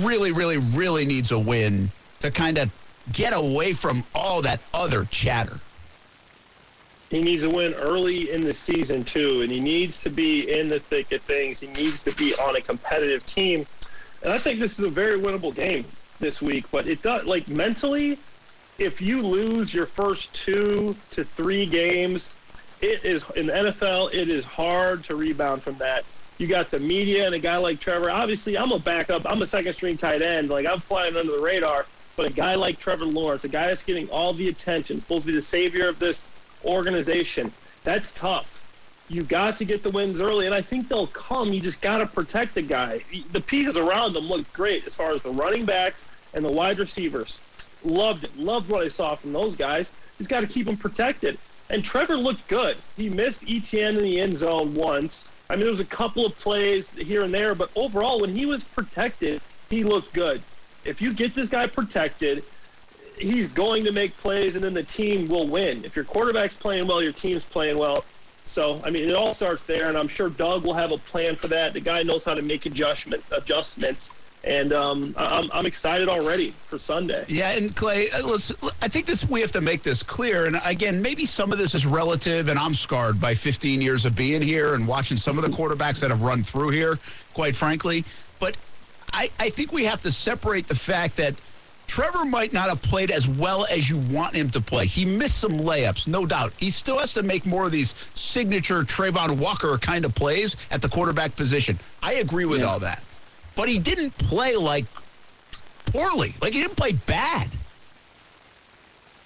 [0.00, 2.70] really, really, really needs a win to kind of
[3.12, 5.58] get away from all that other chatter.
[7.08, 10.68] He needs to win early in the season too, and he needs to be in
[10.68, 11.60] the thick of things.
[11.60, 13.66] He needs to be on a competitive team,
[14.22, 15.86] and I think this is a very winnable game
[16.20, 16.64] this week.
[16.70, 18.18] But it does like mentally,
[18.78, 22.34] if you lose your first two to three games,
[22.80, 24.12] it is in the NFL.
[24.12, 26.04] It is hard to rebound from that.
[26.38, 28.10] You got the media and a guy like Trevor.
[28.10, 29.22] Obviously, I'm a backup.
[29.26, 30.50] I'm a second string tight end.
[30.50, 31.86] Like I'm flying under the radar.
[32.16, 35.28] But a guy like Trevor Lawrence, a guy that's getting all the attention, supposed to
[35.28, 36.26] be the savior of this
[36.64, 37.52] organization,
[37.84, 38.60] that's tough.
[39.08, 41.52] You got to get the wins early, and I think they'll come.
[41.52, 43.00] You just got to protect the guy.
[43.32, 46.78] The pieces around them look great as far as the running backs and the wide
[46.78, 47.40] receivers.
[47.84, 48.36] Loved it.
[48.36, 49.90] Loved what I saw from those guys.
[50.18, 51.38] He's got to keep them protected.
[51.70, 52.76] And Trevor looked good.
[52.96, 55.30] He missed ETN in the end zone once.
[55.48, 58.46] I mean, there was a couple of plays here and there, but overall, when he
[58.46, 60.42] was protected, he looked good.
[60.84, 62.44] If you get this guy protected,
[63.18, 65.84] he's going to make plays, and then the team will win.
[65.84, 68.04] If your quarterback's playing well, your team's playing well.
[68.44, 71.36] So, I mean, it all starts there, and I'm sure Doug will have a plan
[71.36, 71.72] for that.
[71.72, 76.78] The guy knows how to make adjustment adjustments, and um, I'm, I'm excited already for
[76.78, 77.24] Sunday.
[77.28, 80.46] Yeah, and Clay, uh, let's, I think this we have to make this clear.
[80.46, 84.14] And again, maybe some of this is relative, and I'm scarred by 15 years of
[84.16, 86.98] being here and watching some of the quarterbacks that have run through here,
[87.34, 88.04] quite frankly.
[88.40, 88.56] But
[89.12, 91.40] I, I think we have to separate the fact that
[91.86, 94.86] Trevor might not have played as well as you want him to play.
[94.86, 96.52] He missed some layups, no doubt.
[96.56, 100.80] He still has to make more of these signature Travon Walker kind of plays at
[100.80, 101.78] the quarterback position.
[102.02, 102.66] I agree with Yeah.
[102.66, 103.04] all that.
[103.54, 104.86] But he didn't play like
[105.86, 106.34] poorly.
[106.40, 107.48] Like he didn't play bad.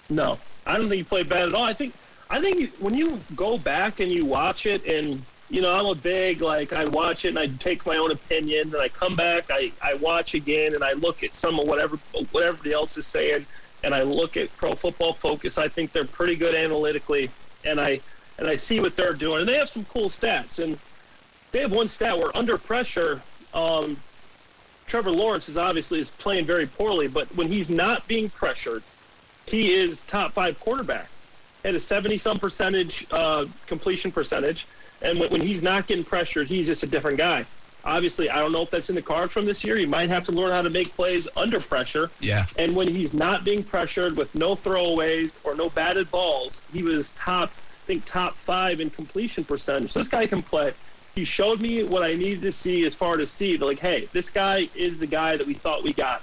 [0.09, 1.63] No, I don't think he played bad at all.
[1.63, 1.93] I think
[2.29, 5.95] I think when you go back and you watch it, and you know, I'm a
[5.95, 9.45] big like I watch it and I take my own opinion, and I come back,
[9.49, 11.97] I, I watch again, and I look at some of whatever
[12.31, 13.45] what everybody else is saying,
[13.83, 15.57] and I look at Pro Football Focus.
[15.57, 17.29] I think they're pretty good analytically,
[17.65, 18.01] and I
[18.37, 20.77] and I see what they're doing, and they have some cool stats, and
[21.51, 23.21] they have one stat where under pressure.
[23.53, 23.97] Um,
[24.87, 28.83] Trevor Lawrence is obviously is playing very poorly, but when he's not being pressured,
[29.45, 31.09] he is top five quarterback
[31.65, 34.67] at a 70 some percentage uh, completion percentage.
[35.01, 37.45] And when, when he's not getting pressured, he's just a different guy.
[37.83, 39.77] Obviously, I don't know if that's in the cards from this year.
[39.77, 42.09] He might have to learn how to make plays under pressure.
[42.19, 42.45] Yeah.
[42.57, 47.11] And when he's not being pressured with no throwaways or no batted balls, he was
[47.11, 49.91] top, I think, top five in completion percentage.
[49.91, 50.73] So this guy can play.
[51.17, 54.29] He showed me what I needed to see as far to see, like, hey, this
[54.29, 56.21] guy is the guy that we thought we got.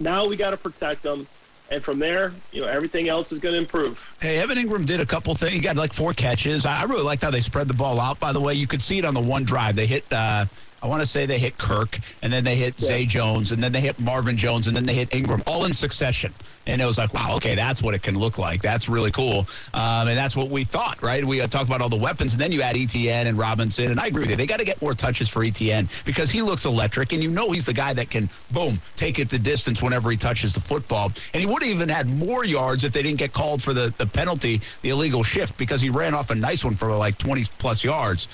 [0.00, 1.28] Now we got to protect him.
[1.70, 4.00] And from there, you know, everything else is going to improve.
[4.20, 5.52] Hey, Evan Engram did a couple things.
[5.52, 6.66] He got like four catches.
[6.66, 8.18] I really liked how they spread the ball out.
[8.18, 9.76] By the way, you could see it on the one drive.
[9.76, 10.12] They hit.
[10.12, 10.46] Uh,
[10.82, 13.70] I want to say they hit Kirk, and then they hit Zay Jones, and then
[13.70, 16.34] they hit Marvin Jones, and then they hit Engram, all in succession.
[16.66, 18.62] And it was like, wow, okay, that's what it can look like.
[18.62, 21.24] That's really cool, um, and that's what we thought, right?
[21.24, 23.98] We uh, talked about all the weapons, and then you add ETN and Robinson, and
[23.98, 24.36] I agree with you.
[24.36, 27.50] They got to get more touches for ETN because he looks electric, and you know
[27.50, 31.10] he's the guy that can, boom, take it the distance whenever he touches the football.
[31.34, 33.92] And he would have even had more yards if they didn't get called for the,
[33.98, 37.44] the penalty, the illegal shift, because he ran off a nice one for like 20
[37.58, 38.28] plus yards.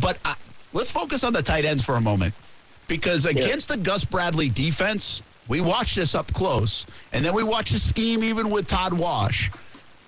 [0.00, 0.34] But uh,
[0.72, 2.34] let's focus on the tight ends for a moment
[2.88, 7.72] because against the Gus Bradley defense, we watched this up close, and then we watched
[7.72, 9.50] the scheme even with Todd Wash.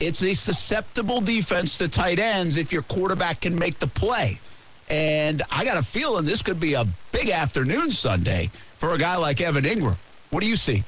[0.00, 4.40] It's a susceptible defense to tight ends if your quarterback can make the play.
[4.88, 9.16] And I got a feeling this could be a big afternoon Sunday for a guy
[9.16, 9.96] like Evan Engram.
[10.30, 10.84] What do you see?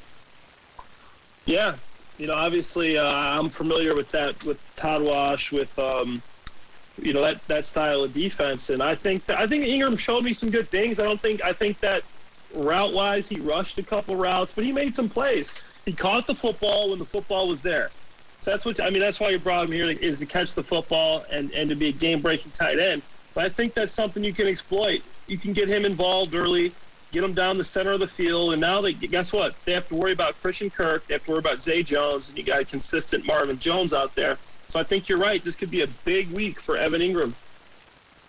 [1.46, 1.76] Yeah,
[2.18, 6.20] you know, obviously, uh, I'm familiar with that with Todd Wash, with um,
[7.00, 10.24] you know that that style of defense, and I think that, I think Engram showed
[10.24, 10.98] me some good things.
[10.98, 12.02] I don't think I think that
[12.64, 15.52] route wise he rushed a couple routes, but he made some plays.
[15.84, 17.90] He caught the football when the football was there.
[18.40, 19.00] So that's what I mean.
[19.00, 21.88] That's why you brought him here is to catch the football and and to be
[21.88, 23.02] a game breaking tight end.
[23.34, 25.02] But I think that's something you can exploit.
[25.26, 26.72] You can get him involved early
[27.12, 29.56] get him down the center of the field, and now they guess what?
[29.64, 31.06] They have to worry about Christian Kirk.
[31.06, 34.14] They have to worry about Zay Jones, and you got a consistent Marvin Jones out
[34.14, 34.38] there.
[34.68, 35.42] So I think you're right.
[35.42, 37.32] This could be a big week for Evan Engram.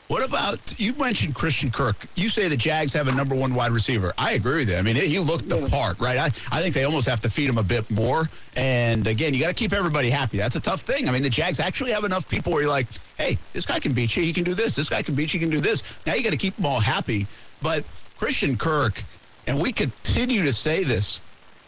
[0.08, 2.06] What about you mentioned Christian Kirk?
[2.15, 4.13] You say the Jags have a number one wide receiver.
[4.17, 4.78] I agree with you.
[4.78, 6.17] I mean, he looked the part, right?
[6.17, 8.30] I, I think they almost have to feed him a bit more.
[8.56, 10.38] And again, you got to keep everybody happy.
[10.38, 11.10] That's a tough thing.
[11.10, 13.91] I mean, the Jags actually have enough people where you're like, hey, this guy can
[13.91, 14.24] beat you.
[14.24, 14.76] He can do this.
[14.76, 15.41] This guy can beat you.
[15.41, 15.84] He can do this.
[16.06, 17.28] Now you got to keep them all happy.
[17.62, 17.84] But
[18.17, 19.04] Christian Kirk,
[19.46, 21.20] and we continue to say this,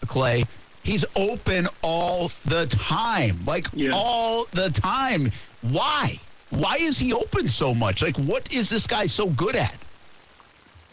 [0.07, 0.45] Clay,
[0.83, 3.39] he's open all the time.
[3.45, 3.91] Like Yeah.
[3.93, 5.29] all the time.
[5.61, 6.17] Why?
[6.49, 8.01] Why is he open so much?
[8.01, 9.75] Like, what is this guy so good at?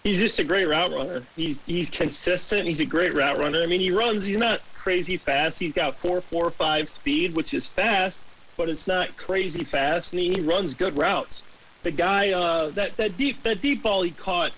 [0.02, 1.22] He's just a great route runner.
[1.34, 2.66] He's he's consistent.
[2.66, 3.62] He's a great route runner.
[3.62, 4.24] I mean, he runs.
[4.24, 5.58] He's not crazy fast.
[5.58, 8.24] He's got four four five speed, which is fast,
[8.56, 10.12] but it's not crazy fast.
[10.12, 11.42] And he, he runs good routes.
[11.82, 14.52] The guy uh, that that deep that deep ball he caught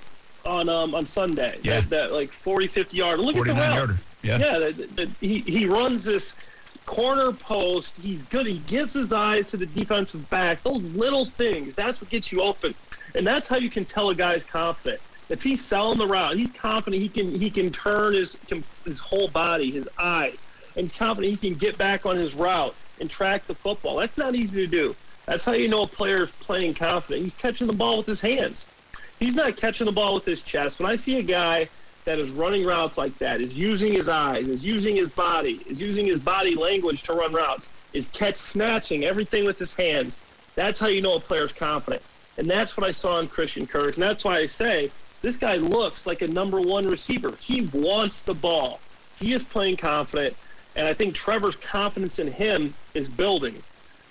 [0.45, 1.59] on um, on Sunday.
[1.63, 1.81] Yeah.
[1.81, 3.19] That, that like 40, 50 yard.
[3.19, 3.77] Look at the 49 route.
[3.77, 3.99] yarder.
[4.23, 4.39] Yeah.
[4.39, 6.35] Yeah, the, the, he he runs this
[6.89, 7.99] corner post.
[7.99, 8.47] He's good.
[8.47, 10.63] He gives his eyes to the defensive back.
[10.63, 11.75] Those little things.
[11.75, 12.75] That's what gets you open,
[13.15, 14.99] and that's how you can tell a guy's confident.
[15.29, 18.39] If he's selling the route, he's confident he can he can turn his
[18.87, 20.45] his whole body, his eyes.
[20.77, 23.99] and he's confident he can get back on his route and track the football.
[23.99, 24.97] That's not easy to do.
[25.27, 27.23] That's how you know a player is playing confident.
[27.23, 28.71] He's catching the ball with his hands.
[29.21, 30.81] He's not catching the ball with his chest.
[30.81, 31.69] When I see a guy
[32.09, 35.79] that is running routes like that, is using his eyes, is using his body, is
[35.79, 40.21] using his body language to run routes, is catch snatching everything with his hands,
[40.55, 42.03] that's how you know a player's confident.
[42.39, 43.95] And that's what I saw in Christian Kirk.
[43.95, 44.91] And that's why I say
[45.21, 47.33] this guy looks like a number one receiver.
[47.39, 48.81] He wants the ball.
[49.19, 50.35] He is playing confident.
[50.77, 53.63] And I think Trevor's confidence in him is building.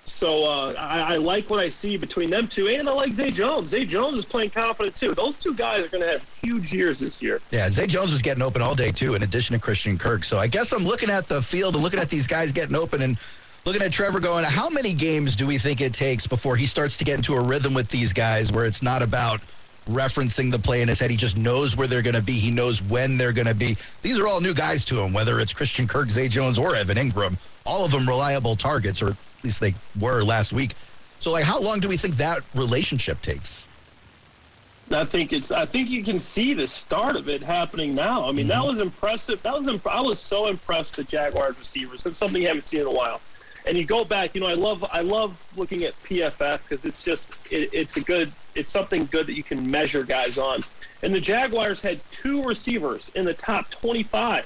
[0.07, 3.29] So uh, I, I, like what I see between them two, and I like Zay
[3.29, 3.69] Jones.
[3.69, 5.13] Zay Jones is playing confident too.
[5.13, 7.41] Those two guys are going to have huge years this year.
[7.51, 10.23] Yeah, Zay Jones was getting open all day too, in addition to Christian Kirk.
[10.23, 13.01] So I guess I'm looking at the field and looking at these guys getting open
[13.01, 13.17] and
[13.65, 16.95] looking at Trevor going, how many games do we think it takes before he starts
[16.97, 19.41] to get into a rhythm with these guys where it's not about
[19.89, 21.09] referencing the play in his head.
[21.09, 22.33] He just knows where they're going to be.
[22.33, 23.77] He knows when they're going to be.
[24.01, 26.97] These are all new guys to him, whether it's Christian Kirk, Zay Jones, or Evan
[26.97, 27.37] Engram.
[27.65, 30.75] All of them reliable targets, or at least they were last week.
[31.19, 33.67] So, like, how long do we think that relationship takes?
[34.91, 35.51] I think it's.
[35.51, 38.27] I think you can see the start of it happening now.
[38.27, 38.59] I mean, mm-hmm.
[38.59, 39.41] that was impressive.
[39.43, 39.67] That was.
[39.67, 42.03] Imp- I was so impressed with Jaguars receivers.
[42.03, 43.19] That's something you haven't seen in a while.
[43.65, 44.33] And you go back.
[44.33, 44.85] You know, I love.
[44.91, 47.33] I love looking at PFF because it's just.
[47.51, 48.31] It, it's a good.
[48.55, 50.61] It's something good that you can measure guys on.
[51.03, 54.45] And the Jaguars had two receivers in the top 25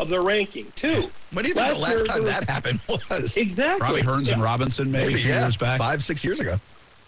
[0.00, 0.72] of their ranking.
[0.76, 1.10] Two.
[1.32, 3.36] When do you think last the last time that happened was?
[3.36, 3.80] Exactly.
[3.80, 4.34] Robbie Hurns yeah.
[4.34, 5.42] and Robinson, maybe, maybe yeah.
[5.42, 5.78] years back.
[5.78, 6.58] Five, six years ago.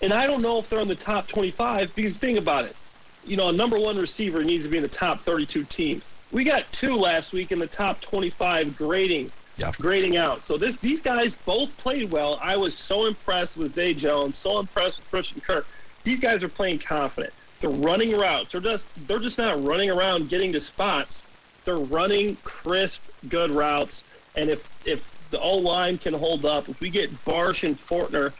[0.02, 2.76] And I don't know if they're in the top 25 because think about it.
[3.24, 6.02] You know, a number one receiver needs to be in the top 32 team.
[6.32, 9.70] We got two last week in the top 25 grading, yeah.
[9.78, 10.44] grading out.
[10.44, 12.38] So this these guys both played well.
[12.42, 15.66] I was so impressed with Zay Jones, so impressed with Christian Kirk.
[16.04, 17.32] These guys are playing confident.
[17.60, 18.52] They're running routes.
[18.52, 21.22] They're just they're just not running around getting to spots.
[21.64, 24.04] They're running crisp, good routes.
[24.36, 28.32] And if if the O line can hold up, if we get Bartch and Fortner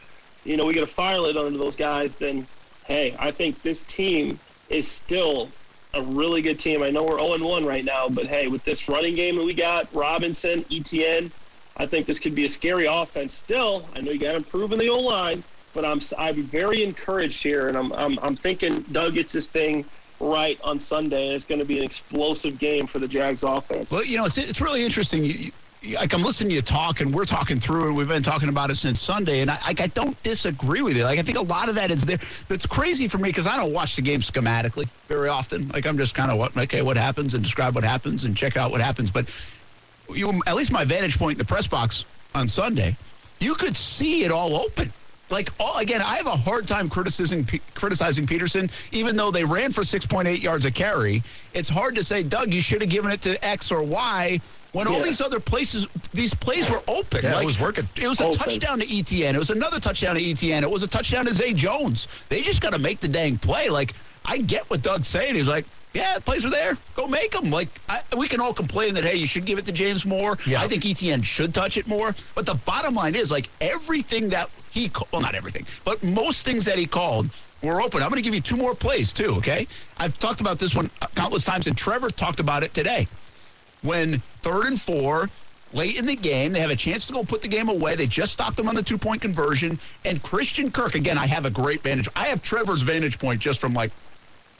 [0.45, 2.45] you know, we get a fire lit under those guys, then
[2.85, 5.49] hey, I think this team is still
[5.93, 6.83] a really good team.
[6.83, 9.53] I know we're 0 1 right now, but hey, with this running game that we
[9.53, 11.31] got, Robinson, Etienne,
[11.77, 13.33] I think this could be a scary offense.
[13.33, 16.83] Still, I know you got to improve in the O line, but I'm I'm very
[16.83, 19.85] encouraged here, and I'm I'm, I'm thinking Doug gets this thing
[20.23, 23.91] right on Sunday, and it's going to be an explosive game for the Jags offense.
[23.91, 25.25] Well, you know, it's, it's really interesting.
[25.25, 25.51] You,
[25.95, 28.69] like I'm listening to you talk, and we're talking through, and we've been talking about
[28.69, 31.03] it since Sunday, and I, I don't disagree with you.
[31.03, 32.19] Like I think a lot of that is there.
[32.47, 35.67] That's crazy for me because I don't watch the game schematically very often.
[35.69, 38.55] Like I'm just kind of what okay, what happens, and describe what happens, and check
[38.55, 39.11] out what happens.
[39.11, 39.29] But
[40.09, 42.95] you, at least my vantage point in the press box on Sunday,
[43.39, 44.93] you could see it all open.
[45.33, 47.43] Like all, again, I have a hard time criticizing
[47.73, 51.23] criticizing Pederson, even though they ran for 6.8 yards a carry.
[51.55, 54.39] It's hard to say, Doug, you should have given it to X or Y
[54.73, 54.93] when yeah.
[54.93, 57.21] all these other places, these plays were open.
[57.23, 57.89] Yeah, like, it was working.
[57.95, 58.37] It was a open.
[58.37, 59.35] touchdown to Etienne.
[59.35, 60.63] It was another touchdown to Etienne.
[60.63, 62.07] It was a touchdown to Zay Jones.
[62.29, 63.69] They just got to make the dang play.
[63.69, 63.93] Like,
[64.25, 65.33] I get what Doug's saying.
[65.33, 66.77] He's like, yeah, the plays are there.
[66.95, 67.51] Go make them.
[67.51, 70.37] Like, I, we can all complain that, hey, you should give it to James Moore.
[70.45, 70.61] Yeah.
[70.61, 72.15] I think Etienne should touch it more.
[72.35, 76.65] But the bottom line is, like, everything that he, well, not everything, but most things
[76.65, 77.29] that he called
[77.61, 78.01] were open.
[78.01, 79.67] I'm going to give you two more plays, too, okay?
[79.97, 83.07] I've talked about this one countless times, and Trevor talked about it today
[83.83, 85.29] when third and four,
[85.73, 87.95] late in the game, they have a chance to go put the game away.
[87.95, 89.79] They just stopped them on the two point conversion.
[90.05, 92.09] And Christian Kirk, again, I have a great vantage.
[92.15, 93.91] I have Trevor's vantage point just from like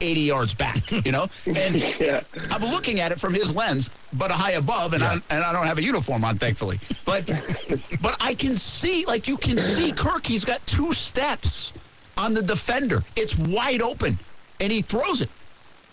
[0.04, 1.26] 80 yards back, you know?
[1.46, 2.20] And yeah.
[2.50, 5.18] I'm looking at it from his lens, but a high above, and, yeah.
[5.30, 6.78] I, and I don't have a uniform on, thankfully.
[7.06, 7.26] But
[8.02, 11.72] but I can see, like you can see Kirk, he's got two steps
[12.16, 13.02] on the defender.
[13.16, 14.18] It's wide open,
[14.60, 15.30] and he throws it.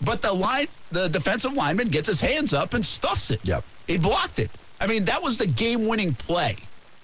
[0.04, 3.40] But the line, the defensive lineman gets his hands up and stuffs it.
[3.44, 3.64] Yep.
[3.86, 4.50] He blocked it.
[4.80, 6.56] I mean, that was the game-winning play.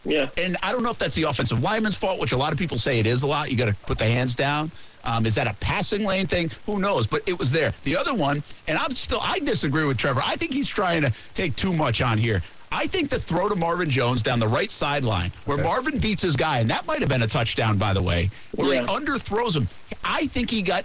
[0.04, 0.30] Yeah.
[0.36, 2.78] And I don't know if that's the offensive lineman's fault, which a lot of people
[2.78, 3.50] say it is a lot.
[3.50, 4.70] You got to put the hands down.
[5.08, 6.50] Um, is that a passing lane thing?
[6.66, 7.06] Who knows?
[7.06, 7.72] But it was there.
[7.84, 10.20] The other one, and I'm still, I disagree with Trevor.
[10.22, 12.42] I think he's trying to take too much on here.
[12.70, 15.66] I think the throw to Marvin Jones down the right sideline, where okay.
[15.66, 18.74] Marvin beats his guy, and that might have been a touchdown, by the way, where
[18.74, 18.82] yeah.
[18.82, 19.66] he underthrows him.
[20.04, 20.84] I think he got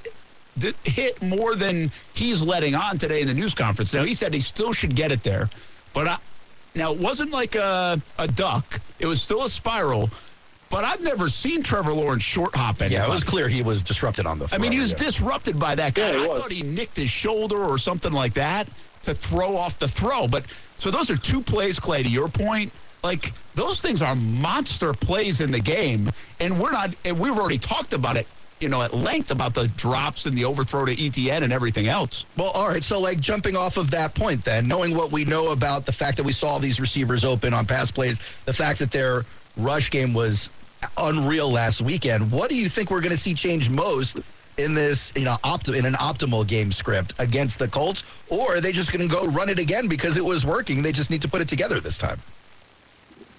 [0.85, 3.93] hit more than he's letting on today in the news conference.
[3.93, 5.49] Now, he said he still should get it there.
[5.93, 6.17] But I,
[6.75, 10.09] now, it wasn't like a, a duck, it was still a spiral.
[10.73, 12.95] But I've never seen Trevor Lawrence short hop anybody.
[12.95, 14.97] Yeah, it was clear he was disrupted on the I mean, he was yeah.
[14.97, 16.15] disrupted by that guy.
[16.15, 18.67] Yeah, I thought he nicked his shoulder or something like that
[19.03, 20.27] to throw off the throw.
[20.27, 20.45] But
[20.77, 22.73] so those are two plays, Clay, to your point.
[23.03, 26.95] Like those things are monster plays in the game, and we're not.
[27.05, 28.25] And we've already talked about it
[28.59, 32.25] you know, at length about the drops and the overthrow to Etienne and everything else.
[32.37, 32.83] Well, all right.
[32.83, 36.15] So, like, jumping off of that point, then, knowing what we know about the fact
[36.15, 39.25] that we saw these receivers open on pass plays, the fact that their
[39.57, 40.49] rush game was
[40.97, 44.19] unreal last weekend, what do you think we're going to see change most
[44.57, 48.03] in this, you know, opt- in an optimal game script against the Colts?
[48.29, 50.81] Or are they just going to go run it again because it was working?
[50.81, 52.19] They just need to put it together this time.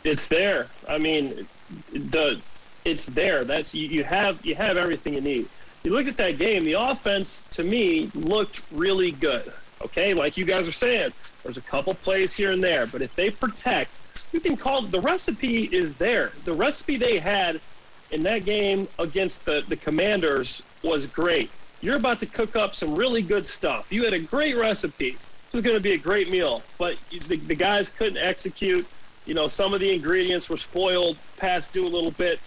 [0.02, 0.68] It's there.
[0.88, 1.46] I mean,
[1.92, 2.40] the
[2.84, 3.44] it's there.
[3.44, 5.48] That's you, you have you have everything you need.
[5.84, 6.64] You look at that game.
[6.64, 9.52] The offense to me looked really good.
[9.82, 13.14] Okay, like you guys are saying, there's a couple plays here and there, but if
[13.16, 13.90] they protect,
[14.34, 16.32] you can call the recipe is there.
[16.44, 17.60] The recipe they had
[18.10, 21.50] in that game against the the Commanders was great.
[21.80, 23.86] You're about to cook up some really good stuff.
[23.90, 25.10] You had a great recipe.
[25.10, 25.18] It
[25.52, 28.84] was going to be a great meal, but the, the guys couldn't execute.
[29.24, 32.40] You know, some of the ingredients were spoiled, past due a little bit.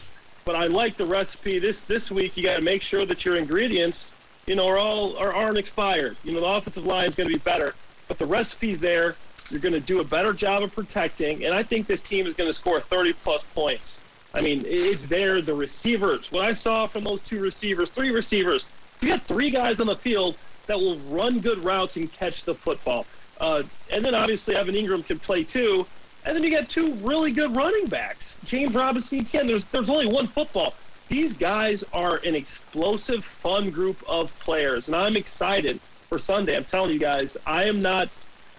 [0.44, 1.58] But I like the recipe.
[1.58, 4.12] This this week, you got to make sure that your ingredients,
[4.46, 6.18] you know, are all are, aren't expired.
[6.26, 7.76] You know, the offensive line is going to be better,
[8.10, 9.16] but the recipe's there.
[9.50, 12.34] You're going to do a better job of protecting, and I think this team is
[12.34, 14.02] going to score 30 plus points.
[14.34, 15.42] I mean, it's there.
[15.42, 18.72] The receivers, what I saw from those two receivers, three receivers,
[19.02, 20.36] you got three guys on the field
[20.68, 23.06] that will run good routes and catch the football.
[23.40, 25.86] Uh, and then obviously Evan Engram can play too.
[26.26, 29.48] And then you got two really good running backs, James Robinson, Etienne.
[29.48, 30.74] There's there's only one football.
[31.08, 35.80] These guys are an explosive, fun group of players, and I'm excited
[36.10, 36.58] for Sunday.
[36.58, 38.16] I'm telling you guys, I am not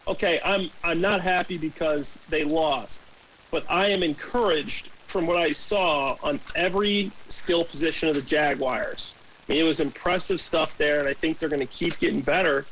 [0.09, 0.41] okay.
[0.45, 3.11] I'm I'm not happy because they lost,
[3.53, 9.19] but I am encouraged from what I saw on every skill position of the Jaguars.
[9.49, 12.23] I mean, it was impressive stuff there, and I think they're going to keep getting
[12.23, 12.69] better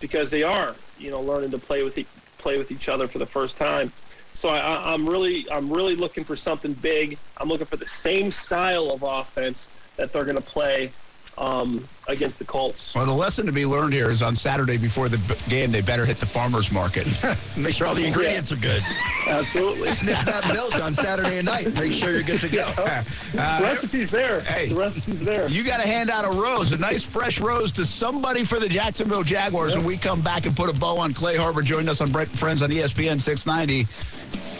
[0.00, 2.08] because they are, you know, learning to play with e-
[2.38, 3.92] play with each other for the first time.
[4.32, 7.20] So I, I'm really, I'm really looking for something big.
[7.40, 10.94] I'm looking for the same style of offense that they're going to play
[11.38, 12.94] um, against the Colts.
[12.94, 15.80] Well, the lesson to be learned here is on Saturday before the b- game, they
[15.80, 17.06] better hit the farmer's market.
[17.56, 18.82] Make sure all the ingredients are good.
[19.26, 19.88] Absolutely.
[19.94, 21.72] Sniff that milk on Saturday night.
[21.74, 22.70] Make sure you're good to go.
[23.32, 24.40] the recipe's there.
[24.42, 24.68] hey.
[24.68, 25.48] the recipe's there.
[25.48, 28.68] You got to hand out a rose, a nice fresh rose to somebody for the
[28.68, 31.62] Jacksonville Jaguars when we come back and put a bow on Clay Harbor.
[31.62, 33.86] Join us on Brent Friends on ESPN 690.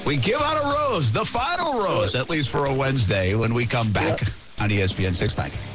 [0.07, 3.65] We give out a rose, the final rose, at least for a Wednesday when we
[3.65, 4.21] come back
[4.59, 5.74] on E ESPN 690.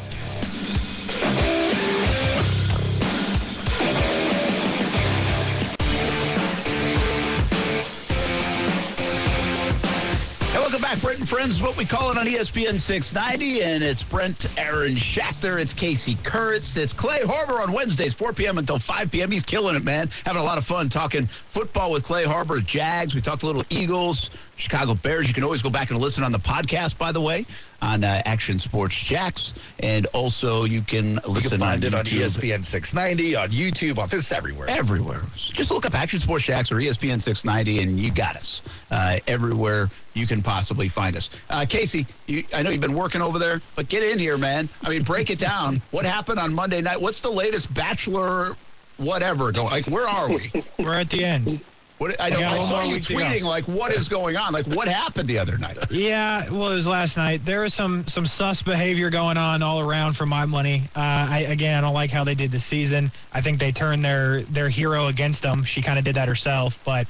[11.01, 11.53] Brent and Friends.
[11.53, 16.17] is What we call it on ESPN 690, and it's Brent, Aaron Schachter, it's Casey
[16.23, 18.57] Kurtz, it's Clay Harbor on Wednesdays, 4 p.m.
[18.57, 19.31] until 5 p.m.
[19.31, 20.09] He's killing it, man.
[20.25, 23.15] Having a lot of fun talking football with Clay Harbor, Jags.
[23.15, 24.29] We talked a little Eagles,
[24.59, 25.27] Chicago Bears.
[25.27, 27.45] You can always go back and listen on the podcast, by the way,
[27.81, 31.93] on uh, Action Sports Jax, and also you can You listen can find on it
[31.95, 32.57] on YouTube.
[32.57, 34.69] ESPN 690, on YouTube, on this everywhere.
[34.69, 35.21] Everywhere.
[35.35, 39.89] Just look up Action Sports Jax or ESPN 690, and you got us uh, everywhere
[40.13, 41.29] you can possibly find us.
[41.49, 44.67] Uh, Casey, you, I know you've been working over there, but get in here, man.
[44.83, 45.81] I mean, break it down.
[45.91, 46.99] what happened on Monday night?
[46.99, 48.57] What's the latest Bachelor,
[48.97, 49.53] whatever?
[49.53, 50.51] Go like, where are we?
[50.79, 51.61] We're at the end.
[51.99, 53.19] What, I, know, got I saw you week to go.
[53.19, 54.53] tweeting like, what is going on?
[54.53, 55.77] Like, what happened the other night?
[55.91, 57.43] Yeah, well, it was last night.
[57.43, 60.83] There was some some sus behavior going on all around for my money.
[60.95, 63.11] Uh, I again, I don't like how they did the season.
[63.33, 65.63] I think they turned their their hero against them.
[65.63, 67.05] She kind of did that herself, but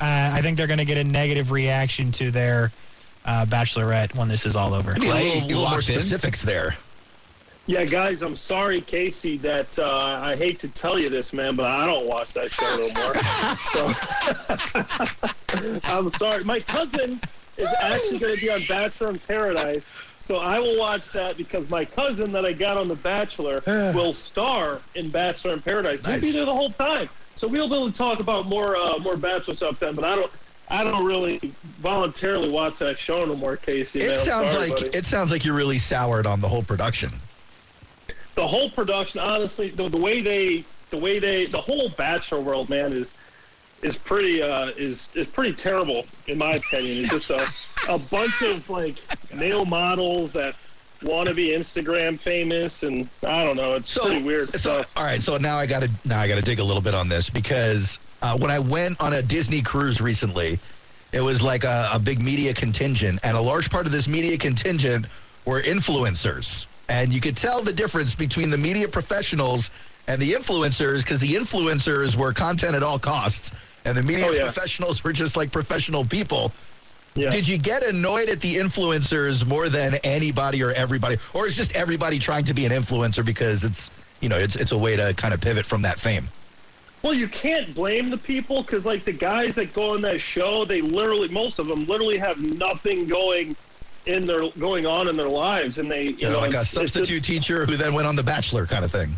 [0.00, 2.72] uh, I think they're going to get a negative reaction to their
[3.24, 4.94] uh, bachelorette when this is all over.
[4.94, 5.98] Be a Clay, little, you little more locked in?
[5.98, 6.76] specifics there.
[7.66, 11.64] Yeah, guys, I'm sorry, Casey, that uh, I hate to tell you this, man, but
[11.64, 13.14] I don't watch that show no more.
[13.72, 13.88] so
[15.84, 16.44] I'm sorry.
[16.44, 17.18] My cousin
[17.56, 19.88] is actually going to be on Bachelor in Paradise,
[20.18, 23.62] so I will watch that because my cousin that I got on The Bachelor
[23.94, 26.04] will star in Bachelor in Paradise.
[26.04, 28.98] He'll be there the whole time, so we'll be able to talk about more uh,
[28.98, 29.94] more Bachelor stuff then.
[29.94, 30.30] But I don't.
[30.68, 34.00] I don't really voluntarily watch that show no more, Casey.
[34.00, 34.24] It man.
[34.24, 34.96] Sounds sorry, like buddy.
[34.96, 37.10] it sounds like you're really soured on the whole production.
[38.34, 42.68] The whole production, honestly, the, the way they, the way they, the whole Bachelor world,
[42.68, 43.18] man, is
[43.82, 47.04] is pretty uh, is is pretty terrible in my opinion.
[47.04, 47.46] It's just a
[47.88, 48.96] a bunch of like
[49.34, 50.54] male models that
[51.02, 54.92] want to be Instagram famous, and I don't know, it's So, pretty weird so stuff.
[54.96, 55.22] all right.
[55.22, 57.28] So now I got to now I got to dig a little bit on this
[57.28, 60.58] because uh, when I went on a Disney cruise recently,
[61.12, 64.38] it was like a, a big media contingent, and a large part of this media
[64.38, 65.06] contingent
[65.44, 69.70] were influencers, and you could tell the difference between the media professionals
[70.06, 73.50] and the influencers because the influencers were content at all costs,
[73.84, 74.42] and the media Oh, yeah.
[74.44, 76.52] professionals were just like professional people.
[77.14, 77.30] Yeah.
[77.30, 81.74] Did you get annoyed at the influencers more than anybody or everybody, or is just
[81.76, 85.14] everybody trying to be an influencer because it's you know it's it's a way to
[85.14, 86.28] kind of pivot from that fame?
[87.02, 90.64] Well, you can't blame the people because, like, the guys that go on that show,
[90.64, 93.54] they literally, most of them, literally have nothing going
[94.06, 96.72] in their going on in their lives, and they, you You know, like a it's
[96.72, 99.14] just- substitute teacher who then went on The Bachelor kind of thing.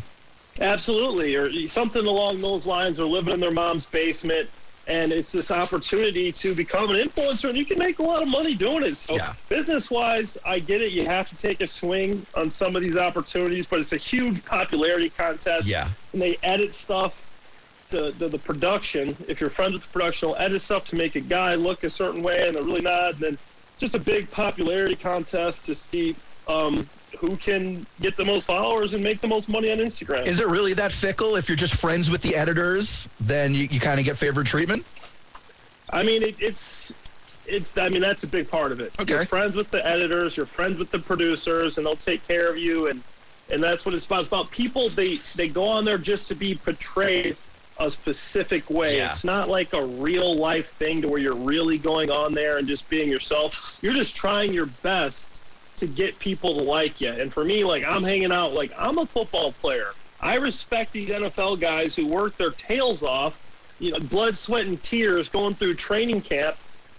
[0.61, 4.49] Absolutely, or something along those lines, or living in their mom's basement.
[4.89, 8.28] And it's this opportunity to become an influencer, and you can make a lot of
[8.28, 8.97] money doing it.
[8.97, 9.34] So, Yeah.
[9.49, 10.93] business wise, I get it.
[10.93, 14.45] You have to take a swing on some of these opportunities, but it's a huge
[14.45, 15.66] popularity contest.
[15.66, 15.89] Yeah.
[16.12, 17.20] And they edit stuff
[17.91, 19.16] to the, the production.
[19.26, 21.91] If you're friends with the production, will edit stuff to make a guy look a
[21.91, 23.14] certain way, and they're really not.
[23.14, 23.39] And then
[23.78, 26.16] just a big popularity contest to see
[26.48, 30.26] um, who can get the most followers and make the most money on Instagram.
[30.26, 31.36] Is it really that fickle?
[31.36, 34.84] If you're just friends with the editors, then you, you kind of get favored treatment.
[35.90, 36.94] I mean, it, it's
[37.46, 37.76] it's.
[37.78, 38.92] I mean, that's a big part of it.
[39.00, 39.14] Okay.
[39.14, 40.36] You're friends with the editors.
[40.36, 42.88] You're friends with the producers, and they'll take care of you.
[42.88, 43.02] And
[43.50, 44.20] and that's what it's about.
[44.20, 44.88] It's about people.
[44.88, 47.36] They they go on there just to be portrayed
[47.78, 48.98] a specific way.
[48.98, 49.10] Yeah.
[49.10, 52.66] It's not like a real life thing to where you're really going on there and
[52.66, 53.78] just being yourself.
[53.82, 55.42] You're just trying your best
[55.76, 57.10] to get people to like you.
[57.10, 58.54] And for me, like I'm hanging out.
[58.54, 59.90] Like I'm a football player.
[60.20, 63.38] I respect these NFL guys who work their tails off
[63.78, 66.56] you know, blood, sweat, and tears going through training camp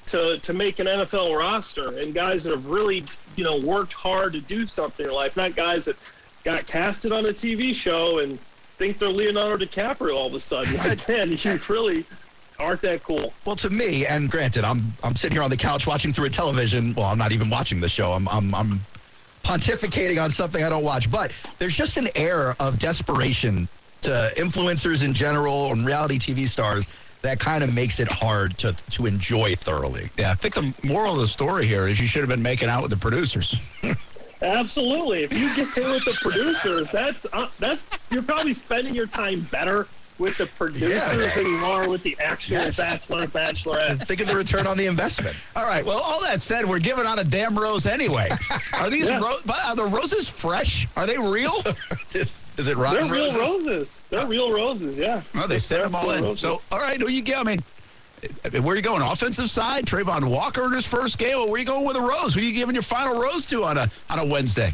[0.07, 3.03] to to make an NFL roster, and guys that have really,
[3.35, 5.97] you know, worked hard to do something in their life, not guys that
[6.43, 8.39] got casted on a TV show and
[8.77, 10.75] think they're Leonardo DiCaprio all of a sudden.
[10.87, 12.05] Like, man, you really
[12.59, 13.33] aren't that cool.
[13.45, 16.29] Well, to me, and granted, I'm I'm sitting here on the couch watching through a
[16.29, 16.93] television.
[16.93, 18.13] Well, I'm not even watching the show.
[18.13, 18.79] I'm I'm I'm
[19.43, 21.09] pontificating on something I don't watch.
[21.09, 23.67] But there's just an air of desperation
[24.01, 26.87] to influencers in general and reality TV stars
[27.21, 30.09] that kind of makes it hard to to enjoy thoroughly.
[30.17, 32.69] Yeah, I think the moral of the story here is you should have been making
[32.69, 33.55] out with the producers.
[34.41, 35.23] Absolutely.
[35.23, 39.41] If you get in with the producers, that's uh, that's you're probably spending your time
[39.51, 39.87] better
[40.19, 41.15] with the producers Yeah.
[41.35, 42.77] than you are with the actual Yes.
[42.77, 44.07] bachelor bachelorette.
[44.07, 45.35] Think of the return on the investment.
[45.55, 45.85] All right.
[45.85, 48.29] Well, all that said, we're giving out a damn rose anyway.
[48.73, 49.19] Are these Yeah.
[49.19, 50.87] ro- are the roses fresh?
[50.95, 51.53] Are they real?
[52.57, 53.67] Is it rotten They're real roses?
[53.67, 54.01] roses.
[54.09, 54.97] They're real roses.
[54.97, 55.21] Yeah.
[55.35, 56.23] Oh, they sent them all in.
[56.23, 56.39] roses.
[56.39, 57.37] So, all right, who you get?
[57.37, 57.59] I mean,
[58.51, 59.01] where are you going?
[59.01, 59.85] Offensive side?
[59.85, 61.37] Travon Walker in his first game?
[61.37, 62.33] Where are you going with a rose?
[62.33, 64.73] Who are you giving your final rose to on a on a Wednesday?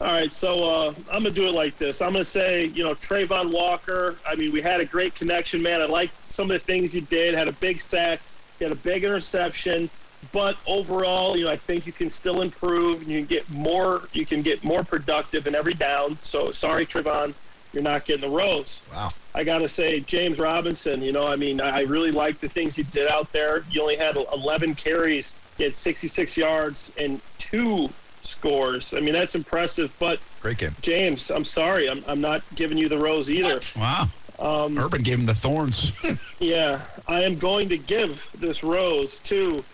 [0.00, 2.02] All right, so uh, I'm gonna do it like this.
[2.02, 4.16] I'm gonna say, you know, Travon Walker.
[4.26, 5.80] I mean, we had a great connection, man.
[5.80, 7.34] I like some of the things you did.
[7.34, 8.20] Had a big sack,
[8.60, 9.88] had a big interception,
[10.32, 13.04] but overall, you know, I think you can still improve.
[13.04, 14.08] You can get more.
[14.12, 16.18] You can get more productive in every down.
[16.22, 17.32] So sorry, Travon,
[17.72, 18.82] you're not getting the rose.
[18.92, 19.08] Wow.
[19.34, 21.00] I gotta say, James Robinson.
[21.02, 23.62] You know, I mean, I really like the things he did out there.
[23.70, 27.88] He only had 11 carries, he had 66 yards and two
[28.22, 28.94] scores.
[28.94, 29.92] I mean, that's impressive.
[29.98, 30.74] But Great game.
[30.82, 33.60] James, I'm sorry, I'm I'm not giving you the rose either.
[33.76, 34.08] Wow.
[34.38, 35.92] Um, Urban gave him the thorns.
[36.40, 39.64] yeah, I am going to give this rose to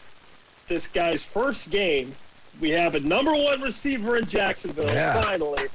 [0.68, 2.14] this guy's first game.
[2.60, 5.22] We have a number one receiver in Jacksonville Yeah.
[5.22, 5.68] finally,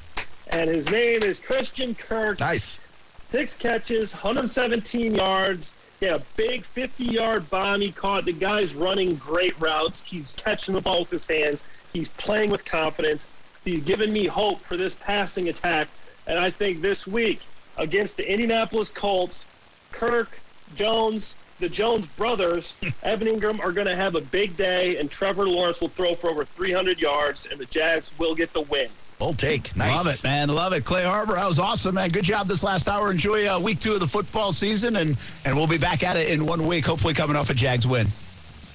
[0.54, 2.40] and his name is Christian Kirk.
[2.40, 2.80] Nice.
[3.18, 5.74] six catches, 117 yards.
[6.00, 8.26] He had a big 50-yard bomb he caught.
[8.26, 10.02] The guy's running great routes.
[10.02, 11.64] He's catching the ball with his hands.
[11.92, 13.28] He's playing with confidence.
[13.66, 15.88] He's given me hope for this passing attack.
[16.28, 17.48] And I think this week
[17.78, 19.48] against the Indianapolis Colts,
[19.92, 20.40] Kirk,
[20.76, 25.48] Jones, the Jones brothers, Evan Engram are going to have a big day, and Trevor
[25.48, 28.90] Lawrence will throw for over 300 yards, and the Jags will get the win.
[29.20, 29.76] Bold take.
[29.76, 29.96] Nice.
[29.96, 30.50] Love it, man.
[30.50, 30.84] Love it.
[30.84, 32.10] Clay Harbor, that was awesome, man.
[32.10, 33.10] Good job this last hour.
[33.12, 36.30] Enjoy uh, week two of the football season, and, and we'll be back at it
[36.30, 38.08] in one week, hopefully coming off a Jags win.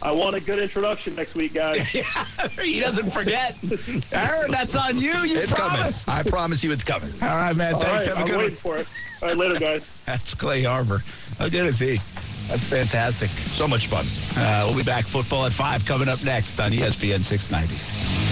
[0.01, 1.89] I want a good introduction next week, guys.
[2.62, 3.57] he doesn't forget.
[4.12, 5.12] Aaron, that's on you.
[5.18, 6.07] You It's promised.
[6.07, 6.26] coming.
[6.26, 7.12] I promise you it's coming.
[7.20, 7.74] All right, man.
[7.74, 8.07] All Thanks.
[8.07, 8.61] right, Have a I'm good waiting one.
[8.62, 8.86] for it.
[9.20, 9.93] All right, later, guys.
[10.07, 11.03] That's Clay Harbor.
[11.39, 12.01] How good is he?
[12.49, 13.30] That's fantastic.
[13.51, 14.07] So much fun.
[14.36, 18.27] Uh, we'll be back football at 5 coming up next on ESPN 690.